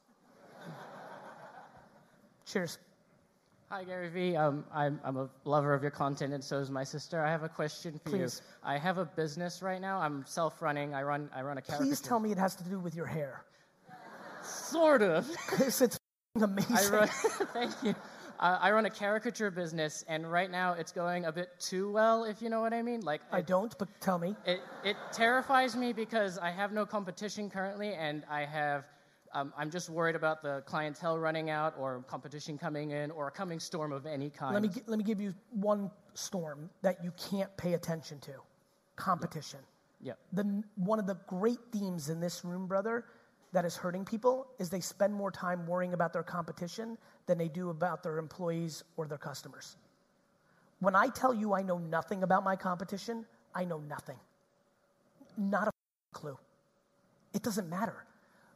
[2.44, 2.78] Cheers.
[3.72, 4.34] Hi, Gary Vee.
[4.34, 7.24] Um, I'm, I'm a lover of your content, and so is my sister.
[7.24, 8.42] I have a question for Please.
[8.44, 8.68] you.
[8.68, 10.00] I have a business right now.
[10.00, 10.92] I'm self-running.
[10.92, 11.86] I run I run a caricature.
[11.86, 13.44] Please tell me it has to do with your hair.
[14.42, 15.30] Sort of.
[15.60, 15.98] It's
[16.34, 16.76] amazing.
[16.76, 17.08] I run,
[17.52, 17.94] thank you.
[18.40, 22.24] Uh, I run a caricature business, and right now it's going a bit too well,
[22.24, 23.02] if you know what I mean.
[23.02, 24.34] Like I don't, but tell me.
[24.46, 28.84] It, it terrifies me because I have no competition currently, and I have.
[29.32, 33.30] Um, I'm just worried about the clientele running out, or competition coming in, or a
[33.30, 34.54] coming storm of any kind.
[34.54, 38.32] Let me, let me give you one storm that you can't pay attention to
[38.96, 39.60] competition.
[40.00, 40.14] Yeah.
[40.32, 43.04] The, one of the great themes in this room, brother,
[43.52, 47.48] that is hurting people is they spend more time worrying about their competition than they
[47.48, 49.76] do about their employees or their customers.
[50.80, 54.16] When I tell you I know nothing about my competition, I know nothing.
[55.36, 55.70] Not a
[56.12, 56.38] clue.
[57.34, 58.04] It doesn't matter.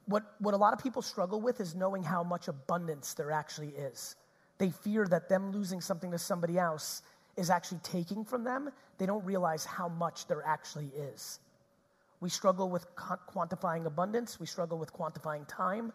[0.07, 3.69] What, what a lot of people struggle with is knowing how much abundance there actually
[3.71, 4.17] is.
[4.59, 7.03] They fear that them losing something to somebody else
[7.37, 8.71] is actually taking from them.
[8.99, 11.41] They don't realize how much there actually is.
[12.21, 15.93] We struggle with quantifying abundance, we struggle with quantifying time.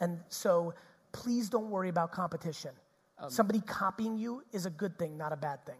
[0.00, 0.74] And so
[1.12, 2.70] please don't worry about competition.
[3.18, 5.78] Um, Somebody copying you is a good thing, not a bad thing.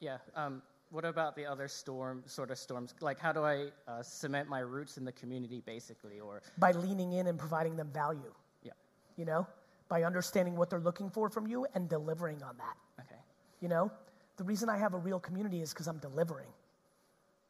[0.00, 0.18] Yeah.
[0.36, 0.62] Um,
[0.94, 2.94] what about the other storm sort of storms?
[3.00, 7.14] Like, how do I uh, cement my roots in the community, basically, or By leaning
[7.14, 8.32] in and providing them value.
[8.62, 8.72] Yeah.
[9.16, 9.44] You know,
[9.88, 12.76] by understanding what they're looking for from you and delivering on that.
[13.00, 13.20] Okay.
[13.60, 13.90] You know,
[14.36, 16.46] the reason I have a real community is because I'm delivering.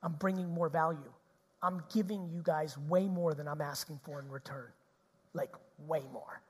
[0.02, 1.12] I'm bringing more value.
[1.62, 4.68] I'm giving you guys way more than I'm asking for in return.
[5.34, 5.52] Like,
[5.86, 6.40] way more.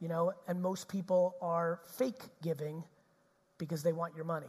[0.00, 2.84] You know, and most people are fake giving
[3.58, 4.48] because they want your money.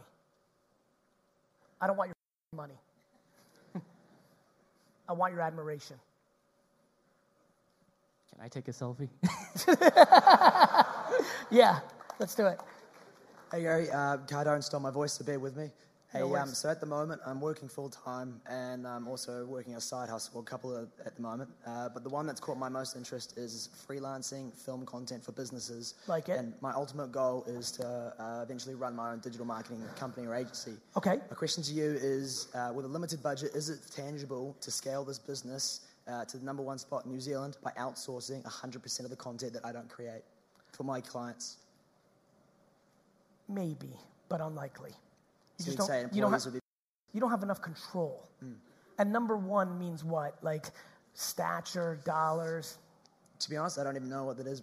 [1.80, 2.14] I don't want your
[2.62, 2.74] money.
[5.08, 5.96] I want your admiration.
[8.30, 9.08] can I take a selfie?
[11.50, 11.80] Yeah,
[12.18, 12.58] let's do it.
[13.52, 15.70] Hey Gary, uh, Cardone stole my voice, so bear with me.
[16.14, 19.74] Hey, No um, so at the moment I'm working full time and I'm also working
[19.74, 21.50] a side hustle, a couple of, at the moment.
[21.66, 25.94] Uh, but the one that's caught my most interest is freelancing film content for businesses.
[26.06, 26.38] Like it.
[26.38, 30.36] And my ultimate goal is to uh, eventually run my own digital marketing company or
[30.36, 30.74] agency.
[30.96, 31.16] Okay.
[31.28, 35.04] My question to you is, uh, with a limited budget, is it tangible to scale
[35.04, 39.10] this business uh, to the number one spot in New Zealand by outsourcing 100% of
[39.10, 40.22] the content that I don't create
[40.72, 41.56] for my clients.
[43.48, 43.90] Maybe,
[44.28, 44.92] but unlikely.
[45.58, 46.60] You So just don't, you, don't have, be-
[47.12, 48.28] you don't have enough control.
[48.44, 48.54] Mm.
[48.98, 50.42] And number one means what?
[50.42, 50.66] Like
[51.14, 52.78] stature, dollars.
[53.40, 54.62] To be honest, I don't even know what that is.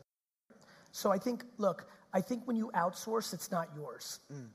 [0.92, 4.20] So I think, look, I think when you outsource, it's not yours.
[4.32, 4.48] Mm.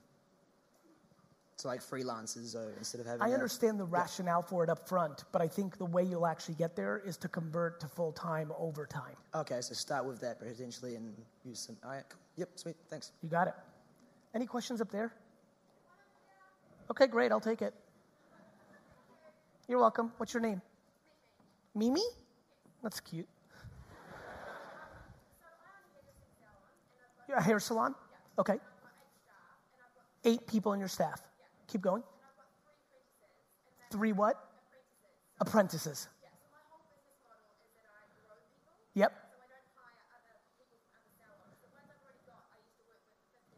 [1.57, 3.23] So like freelancers, so instead of having.
[3.23, 6.27] I a- understand the rationale for it up front, but I think the way you'll
[6.27, 9.17] actually get there is to convert to full time over time.
[9.35, 11.15] Okay, so start with that potentially and
[11.47, 11.77] use some.
[11.83, 12.21] All right, cool.
[12.37, 13.13] Yep, sweet, thanks.
[13.23, 13.55] You got it.
[14.35, 15.15] Any questions up there?
[16.91, 17.33] Okay, great.
[17.33, 17.75] I'll take it.
[19.69, 20.13] You're welcome.
[20.19, 20.63] What's your name?
[21.75, 22.03] Mimi?
[22.83, 23.29] That's cute.
[27.29, 27.95] You're a hair salon?
[28.39, 28.59] Okay.
[30.25, 31.21] Eight people in your staff.
[31.67, 32.03] Keep going.
[33.91, 34.37] Three what?
[35.41, 36.09] Apprentices.
[38.95, 39.13] Yep.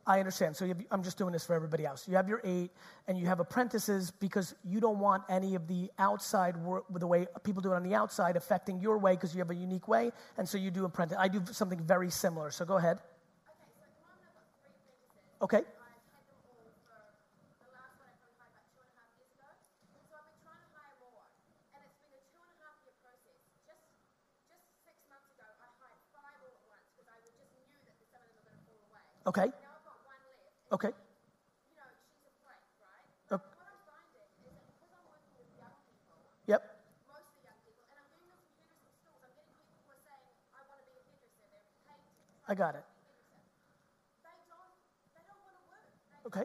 [0.09, 0.57] I understand.
[0.57, 2.09] So have, I'm just doing this for everybody else.
[2.09, 2.71] You have your eight,
[3.07, 7.27] and you have apprentices because you don't want any of the outside work, the way
[7.45, 10.11] people do it on the outside, affecting your way because you have a unique way,
[10.39, 11.19] and so you do apprentice.
[11.21, 12.51] I do something very similar.
[12.51, 13.01] So go ahead.
[15.43, 15.61] Okay.
[29.27, 29.53] Okay.
[30.71, 30.91] Okay.
[33.31, 33.41] Ok-
[36.47, 36.63] Yep.
[42.49, 42.85] I got it.
[46.27, 46.43] Okay.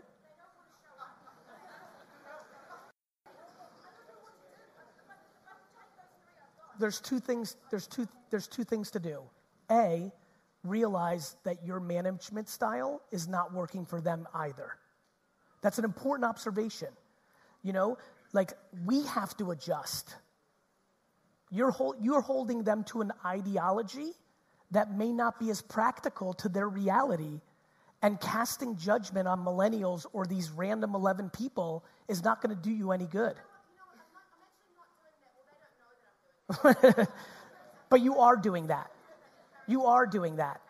[6.80, 7.56] There's two things.
[7.70, 8.08] There's two.
[8.30, 9.22] There's two things to do.
[9.72, 10.12] A,
[10.64, 14.77] realize that your management style is not working for them either.
[15.61, 16.90] That's an important observation.
[17.61, 17.98] You know,
[18.34, 18.53] like
[18.85, 20.15] we have to adjust.
[21.49, 24.11] You're, hol- you're holding them to an ideology
[24.72, 27.41] that may not be as practical to their reality,
[28.02, 32.72] and casting judgment on millennials or these random 11 people is not going to do
[32.72, 33.35] you any good.
[37.90, 38.91] but you are doing that.
[39.68, 40.61] You are doing that.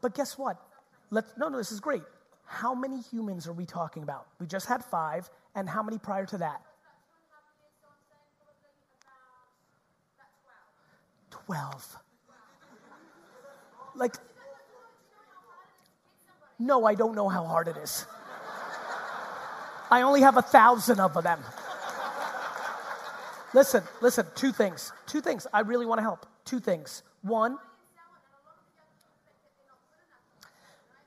[0.00, 0.58] But guess what?
[1.10, 2.02] Let's, no, no, this is great.
[2.44, 4.26] How many humans are we talking about?
[4.38, 6.60] We just had five, and how many prior to that?
[11.30, 11.96] 12.
[13.94, 14.16] Like,
[16.58, 18.06] no, I don't know how hard it is.
[19.94, 21.38] I only have a thousand of them.
[23.54, 24.92] Listen, listen, two things.
[25.06, 25.46] Two things.
[25.52, 26.26] I really want to help.
[26.44, 27.04] Two things.
[27.22, 27.58] One,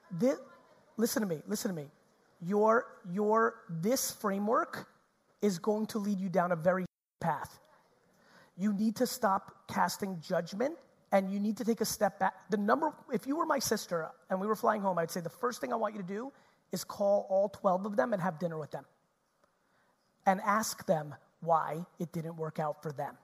[0.10, 0.38] this,
[0.96, 1.90] listen to me, listen to me.
[2.42, 4.88] Your, your, this framework
[5.42, 6.86] is going to lead you down a very
[7.20, 7.60] path.
[8.56, 10.78] You need to stop casting judgment
[11.12, 12.36] and you need to take a step back.
[12.52, 15.30] The number, if you were my sister and we were flying home, I'd say the
[15.30, 16.32] first thing I want you to do
[16.72, 18.86] is call all 12 of them and have dinner with them
[20.26, 23.18] and ask them why it didn't work out for them.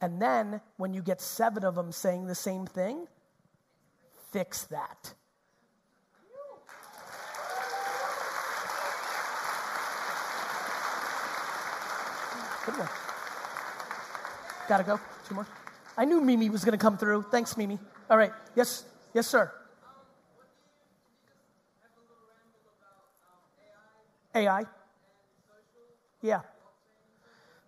[0.00, 3.06] And then when you get seven of them saying the same thing,
[4.32, 5.14] fix that.
[12.66, 12.88] Good one.
[14.68, 15.00] Gotta go.
[15.28, 15.46] Two more.
[15.96, 17.22] I knew Mimi was gonna come through.
[17.30, 17.78] Thanks, Mimi.
[18.10, 18.32] All right.
[18.54, 19.52] Yes, yes, sir.
[24.34, 24.64] AI?
[26.22, 26.40] Yeah.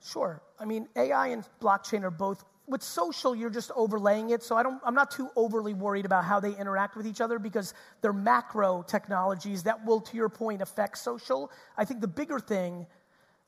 [0.02, 0.40] Sure.
[0.58, 2.44] I mean, AI and blockchain are both.
[2.68, 4.80] With social, you're just overlaying it, so I don't.
[4.84, 8.82] I'm not too overly worried about how they interact with each other because they're macro
[8.82, 11.52] technologies that will, to your point, affect social.
[11.76, 12.86] I think the bigger thing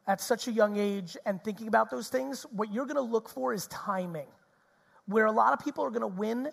[0.07, 3.29] at such a young age and thinking about those things, what you're going to look
[3.29, 4.27] for is timing.
[5.07, 6.51] Where a lot of people are going to win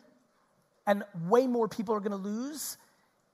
[0.87, 2.77] and way more people are going to lose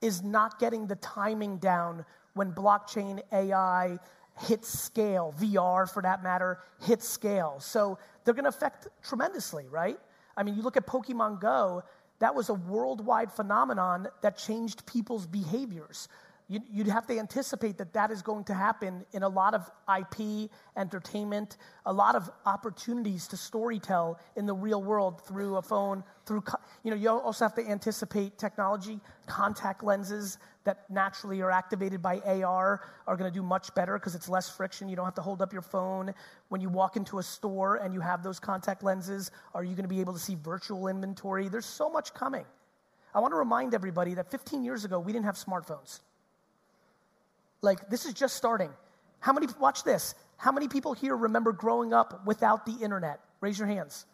[0.01, 3.99] is not getting the timing down when blockchain AI
[4.47, 7.59] hits scale, VR for that matter, hits scale.
[7.59, 9.99] So they're going to affect tremendously, right?
[10.37, 11.83] I mean, you look at Pokemon Go,
[12.19, 16.07] that was a worldwide phenomenon that changed people's behaviors.
[16.51, 19.71] You'd, you'd have to anticipate that that is going to happen in a lot of
[19.87, 21.55] IP, entertainment,
[21.85, 26.43] a lot of opportunities to storytell in the real world through a phone, through,
[26.83, 32.19] you know, you also have to anticipate technology, contact lenses that naturally are activated by
[32.19, 34.89] AR are going to do much better because it's less friction.
[34.89, 36.13] You don't have to hold up your phone.
[36.49, 39.85] When you walk into a store and you have those contact lenses, are you going
[39.85, 41.47] to be able to see virtual inventory?
[41.47, 42.43] There's so much coming.
[43.15, 46.01] I want to remind everybody that 15 years ago, we didn't have smartphones.
[47.61, 48.69] Like, this is just starting.
[49.19, 50.15] How many, watch this.
[50.37, 53.19] How many people here remember growing up without the internet?
[53.39, 54.05] Raise your hands.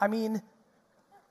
[0.00, 0.42] I mean,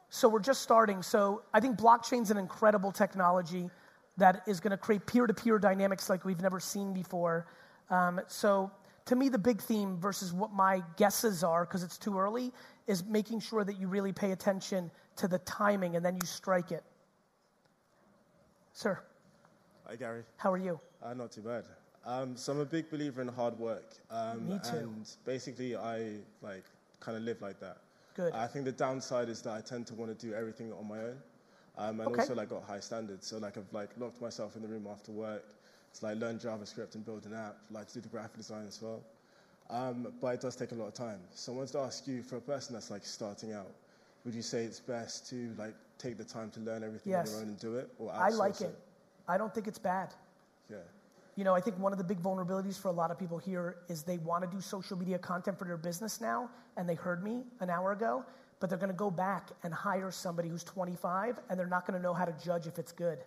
[0.09, 1.03] so we're just starting.
[1.03, 3.69] So I think blockchain's an incredible technology
[4.17, 7.47] that is going to create peer to peer dynamics like we've never seen before.
[7.89, 8.71] Um, so
[9.05, 12.51] to me, the big theme versus what my guesses are, because it's too early,
[12.87, 16.71] is making sure that you really pay attention to the timing and then you strike
[16.71, 16.83] it.
[18.73, 18.99] Sir,
[19.87, 20.23] Hi, Gary.
[20.37, 20.79] how are you?
[21.01, 21.63] Uh, not too bad.
[22.05, 23.95] Um, so I'm a big believer in hard work.
[24.11, 24.91] Um, Me too.
[24.93, 26.63] And basically, I like
[26.99, 27.77] kind of live like that.
[28.15, 28.33] Good.
[28.33, 30.99] I think the downside is that I tend to want to do everything on my
[30.99, 31.17] own,
[31.77, 32.19] um, and Okay.
[32.21, 33.27] also like got high standards.
[33.27, 35.45] So like I've like locked myself in the room after work
[35.99, 38.81] to like learn JavaScript and build an app, like to do the graphic design as
[38.81, 39.01] well.
[39.69, 41.19] Um, but it does take a lot of time.
[41.33, 43.71] So I wanted to ask you, for a person that's like starting out,
[44.25, 47.35] would you say it's best to like take the time to learn everything on your
[47.37, 48.79] own and do it, or I like outsource it.
[49.27, 50.13] I don't think it's bad.
[50.69, 50.77] Yeah.
[51.35, 53.77] You know, I think one of the big vulnerabilities for a lot of people here
[53.89, 57.23] is they want to do social media content for their business now, and they heard
[57.23, 58.25] me an hour ago,
[58.59, 61.97] but they're going to go back and hire somebody who's 25, and they're not going
[61.97, 63.19] to know how to judge if it's good.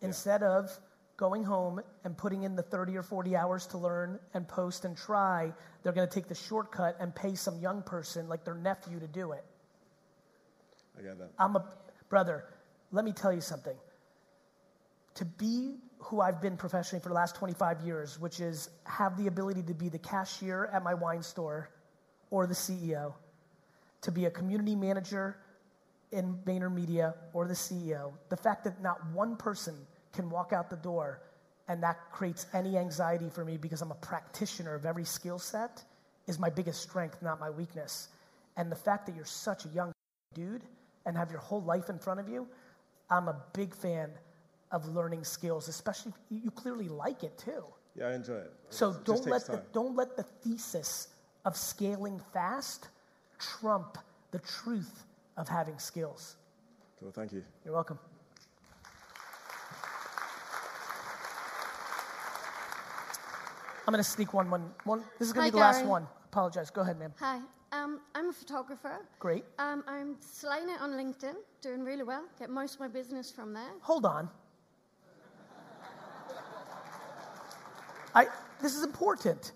[0.00, 0.70] Instead of
[1.16, 4.96] going home and putting in the 30 or 40 hours to learn and post and
[4.96, 5.52] try,
[5.82, 9.06] they're going to take the shortcut and pay some young person like their nephew to
[9.06, 9.44] do it.
[10.98, 11.30] I get that.
[11.38, 11.64] I'm a
[12.08, 12.44] brother.
[12.92, 13.76] Let me tell you something.
[15.14, 19.26] To be who I've been professionally for the last 25 years, which is have the
[19.26, 21.70] ability to be the cashier at my wine store
[22.30, 23.14] or the CEO,
[24.02, 25.36] to be a community manager
[26.12, 29.74] in VaynerMedia or the CEO, the fact that not one person
[30.12, 31.22] can walk out the door
[31.68, 35.82] and that creates any anxiety for me because I'm a practitioner of every skill set
[36.26, 38.08] is my biggest strength, not my weakness.
[38.56, 39.92] And the fact that you're such a young
[40.34, 40.62] dude
[41.06, 42.46] and have your whole life in front of you,
[43.10, 44.10] I'm a big fan
[44.74, 47.64] of learning skills, especially you you clearly like it too.
[47.96, 48.52] Yeah, I enjoy it.
[48.70, 51.08] So It don't let the, don't let the thesis
[51.44, 52.88] of scaling fast
[53.38, 53.98] trump
[54.32, 55.04] the truth
[55.36, 56.36] of having skills.
[56.98, 57.42] Cool, thank you.
[57.64, 57.98] You're welcome.
[63.86, 65.04] I'm going to sneak one, one, one.
[65.18, 66.08] This is going Hi, to be the last one.
[66.32, 66.70] Apologize.
[66.70, 67.12] Go ahead, ma'am.
[67.20, 67.38] Hi,
[67.70, 69.06] um, I'm a photographer.
[69.18, 69.44] Great.
[69.58, 72.24] Um, I'm slaying it on LinkedIn, doing really well.
[72.38, 73.70] Get most of my business from there.
[73.82, 74.30] Hold on.
[78.14, 78.26] I,
[78.62, 79.52] this is important.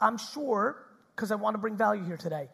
[0.00, 2.48] I'm sure, because I want to bring value here today.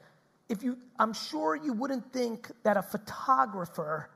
[0.49, 4.11] If you, I'm sure you wouldn't think that a photographer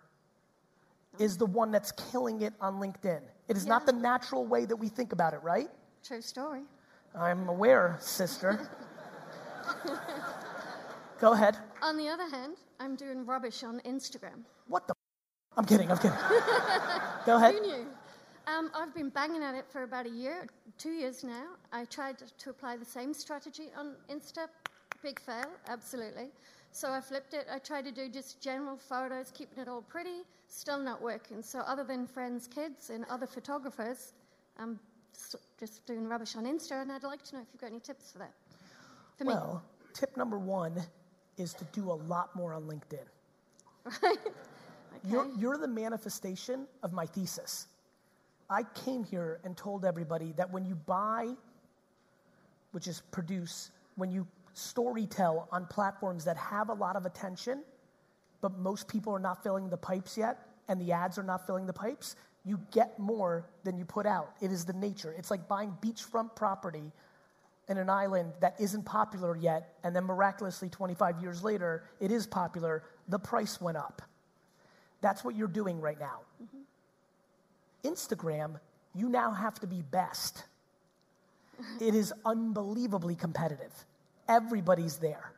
[1.19, 3.21] is the one that's killing it on LinkedIn.
[3.49, 5.69] It is not the natural way that we think about it, right?
[6.05, 6.63] True story.
[7.19, 8.69] I'm aware, sister.
[11.21, 11.57] Go ahead.
[11.83, 14.45] On the other hand, I'm doing rubbish on Instagram.
[14.69, 14.95] What the?
[15.57, 15.91] I'm kidding.
[15.91, 16.19] I'm kidding.
[17.27, 17.55] Go ahead.
[17.55, 17.87] Who knew?
[18.47, 20.47] Um, I've been banging at it for about a year,
[20.79, 21.47] two years now.
[21.73, 24.47] I tried to, apply the same strategy on Insta.
[25.03, 26.29] Big fail, absolutely.
[26.71, 27.47] So I flipped it.
[27.53, 30.23] I tried to do just general photos, keeping it all pretty.
[30.49, 31.43] Still not working.
[31.43, 34.13] So other than friends' kids and other photographers,
[34.59, 34.79] I'm
[35.59, 38.13] just doing rubbish on Insta, and I'd like to know if you've got any tips
[38.13, 38.33] for that.
[39.19, 39.35] For me.
[39.35, 39.63] Well,
[39.93, 40.81] tip number one
[41.37, 43.07] is to do a lot more on LinkedIn.
[44.03, 44.19] Right?
[45.05, 47.67] You're, you're the manifestation of my thesis.
[48.49, 51.35] I came here and told everybody that when you buy,
[52.73, 57.63] which is produce, when you storytell on platforms that have a lot of attention,
[58.41, 61.67] but most people are not filling the pipes yet, and the ads are not filling
[61.67, 64.35] the pipes, you get more than you put out.
[64.41, 65.15] It is the nature.
[65.19, 66.93] It's like buying beachfront property
[67.69, 72.27] in an island that isn't popular yet, and then miraculously 25 years later, it is
[72.27, 72.85] popular.
[73.09, 74.03] The price went up.
[75.01, 76.21] That's what you're doing right now.
[76.43, 76.59] Mm-hmm.
[77.87, 78.59] Instagram,
[78.95, 80.45] you now have to be best.
[81.81, 83.73] It is unbelievably competitive.
[84.29, 85.33] Everybody's there.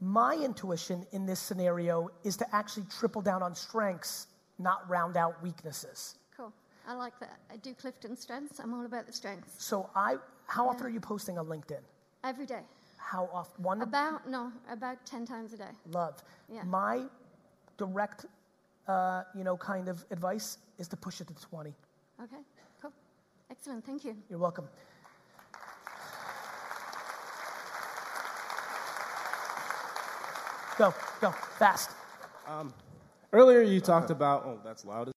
[0.00, 4.26] My intuition in this scenario is to actually triple down on strengths,
[4.58, 6.16] not round out weaknesses.
[6.36, 6.52] Cool.
[6.86, 7.38] I like that.
[7.52, 8.58] I do Clifton strengths.
[8.58, 9.62] I'm all about the strengths.
[9.62, 10.16] So I
[10.46, 11.80] how often are you posting on LinkedIn?
[12.22, 12.60] Every day.
[12.98, 13.62] How often?
[13.62, 15.70] One About, no, about 10 times a day.
[15.90, 16.22] love.
[16.52, 16.64] Yeah.
[16.64, 17.02] My
[17.76, 18.26] direct,
[18.88, 21.74] uh, you know, kind of advice is to push it to 20.
[22.22, 22.36] Okay,
[22.80, 22.92] cool.
[23.50, 24.16] Excellent, thank you.
[24.28, 24.68] You're welcome.
[30.76, 31.90] Go, go, fast.
[32.48, 32.74] Um,
[33.32, 35.12] earlier you talked about, oh, that's loud.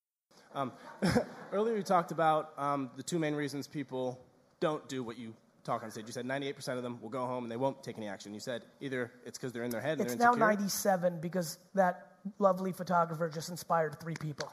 [0.54, 0.72] Um,
[1.52, 4.20] earlier you talked about um, the two main reasons people
[4.60, 6.06] don't do what you talk on stage.
[6.06, 8.32] You said 98% of them will go home and they won't take any action.
[8.32, 11.58] You said either it's because they're in their head and It's they're now 97 because
[11.74, 14.52] that lovely photographer just inspired three people,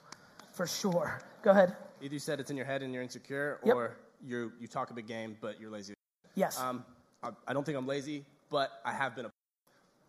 [0.55, 1.19] for sure.
[1.43, 1.75] Go ahead.
[2.01, 3.75] Either you said it's in your head and you're insecure, Yep.
[3.75, 5.93] or you you talk a big game but you're lazy.
[6.35, 6.59] Yes.
[6.59, 6.83] Um,
[7.23, 9.29] I, I don't think I'm lazy, but I have been a.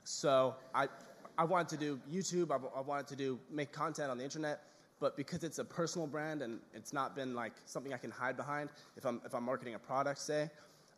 [0.04, 0.88] So I
[1.36, 2.50] I wanted to do YouTube.
[2.50, 4.62] I, I wanted to do make content on the internet,
[5.00, 8.36] but because it's a personal brand and it's not been like something I can hide
[8.36, 8.70] behind.
[8.96, 10.48] If I'm if I'm marketing a product, say,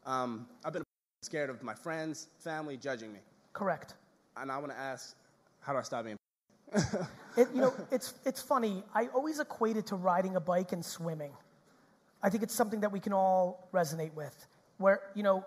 [0.06, 0.84] um, I've been
[1.22, 3.20] scared of my friends, family judging me.
[3.54, 3.94] Correct.
[4.36, 5.16] And I want to ask,
[5.60, 6.17] how do I stop being?
[7.36, 8.82] It, you know, it's, it's funny.
[8.92, 11.30] I always equate it to riding a bike and swimming.
[12.20, 14.46] I think it's something that we can all resonate with.
[14.78, 15.44] Where, you know,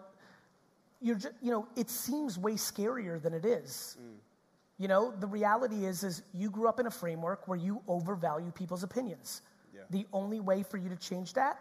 [1.02, 3.98] you're ju- you know, it seems way scarier than it is.
[4.02, 4.20] Mm.
[4.78, 8.52] You know, the reality is, is you grew up in a framework where you overvalue
[8.52, 9.42] people's opinions.
[9.76, 9.82] Yeah.
[9.90, 11.60] The only way for you to change that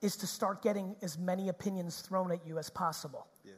[0.00, 3.26] is to start getting as many opinions thrown at you as possible.
[3.44, 3.52] Yeah.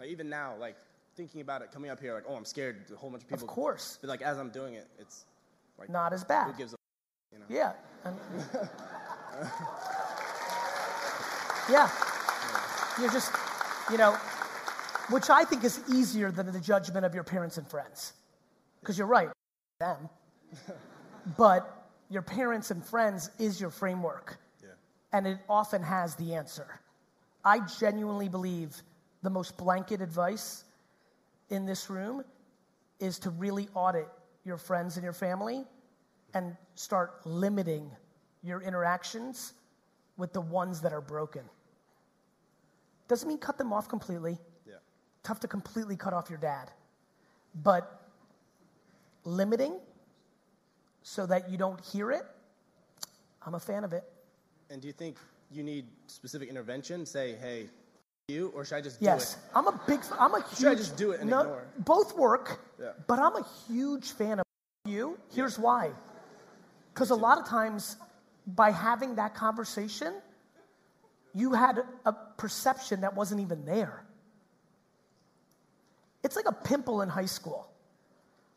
[0.00, 0.76] Like even now, like
[1.20, 2.86] thinking about it, coming up here, like, oh, I'm scared.
[2.90, 3.44] A whole bunch of people.
[3.44, 3.98] Of course.
[4.00, 5.26] But like as I'm doing it, it's
[5.78, 6.50] like Not as bad.
[6.50, 6.76] Who gives a?
[7.30, 7.44] You know.
[7.50, 7.72] Yeah.
[11.70, 11.90] yeah.
[12.98, 13.32] You're just,
[13.90, 14.12] you know,
[15.10, 18.14] which I think is easier than the judgment of your parents and friends.
[18.80, 19.28] Because you're right,
[19.78, 20.08] them.
[21.36, 24.38] but your parents and friends is your framework.
[25.12, 26.80] And it often has the answer.
[27.44, 28.80] I genuinely believe
[29.22, 30.64] the most blanket advice
[31.50, 32.24] in this room
[32.98, 34.08] is to really audit
[34.44, 35.64] your friends and your family
[36.34, 37.90] and start limiting
[38.42, 39.54] your interactions
[40.16, 41.42] with the ones that are broken.
[43.08, 44.38] Doesn't mean cut them off completely.
[44.66, 44.74] Yeah.
[45.22, 46.70] Tough to completely cut off your dad.
[47.62, 48.00] But
[49.24, 49.78] limiting
[51.02, 52.22] so that you don't hear it,
[53.44, 54.04] I'm a fan of it.
[54.70, 55.16] And do you think
[55.50, 57.04] you need specific intervention?
[57.04, 57.68] Say, hey,
[58.30, 59.40] you, or should I just do Yes, it?
[59.54, 60.00] I'm a big.
[60.18, 60.58] I'm a huge.
[60.58, 61.64] Should I just do it and no, ignore?
[61.78, 62.92] Both work, Yeah.
[63.06, 64.44] but I'm a huge fan of
[64.86, 65.18] you.
[65.34, 65.90] Here's why.
[66.94, 67.96] Because a lot of times,
[68.46, 70.14] by having that conversation,
[71.34, 74.04] you had a perception that wasn't even there.
[76.22, 77.68] It's like a pimple in high school.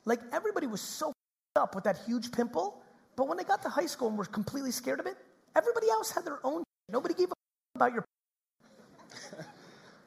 [0.05, 1.13] Like everybody was so
[1.55, 2.81] up with that huge pimple,
[3.15, 5.15] but when they got to high school and were completely scared of it,
[5.55, 6.63] everybody else had their own.
[6.89, 7.33] Nobody gave a
[7.75, 8.03] about your.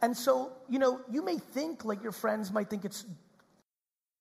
[0.07, 3.05] and so, you know, you may think like your friends might think it's,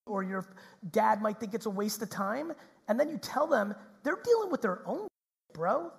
[0.08, 0.44] or your
[0.92, 2.54] dad might think it's a waste of time,
[2.88, 5.08] and then you tell them they're dealing with their own,
[5.54, 5.92] bro.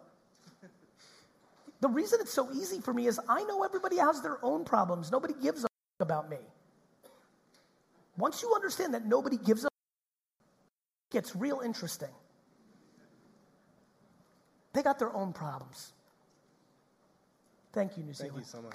[1.82, 5.12] The reason it's so easy for me is I know everybody has their own problems.
[5.12, 5.68] Nobody gives a
[6.00, 6.38] about me.
[8.18, 12.10] Once you understand that nobody gives a it gets real interesting.
[14.72, 15.92] They got their own problems.
[17.72, 18.34] Thank you, New Zealand.
[18.34, 18.74] Thank you so much.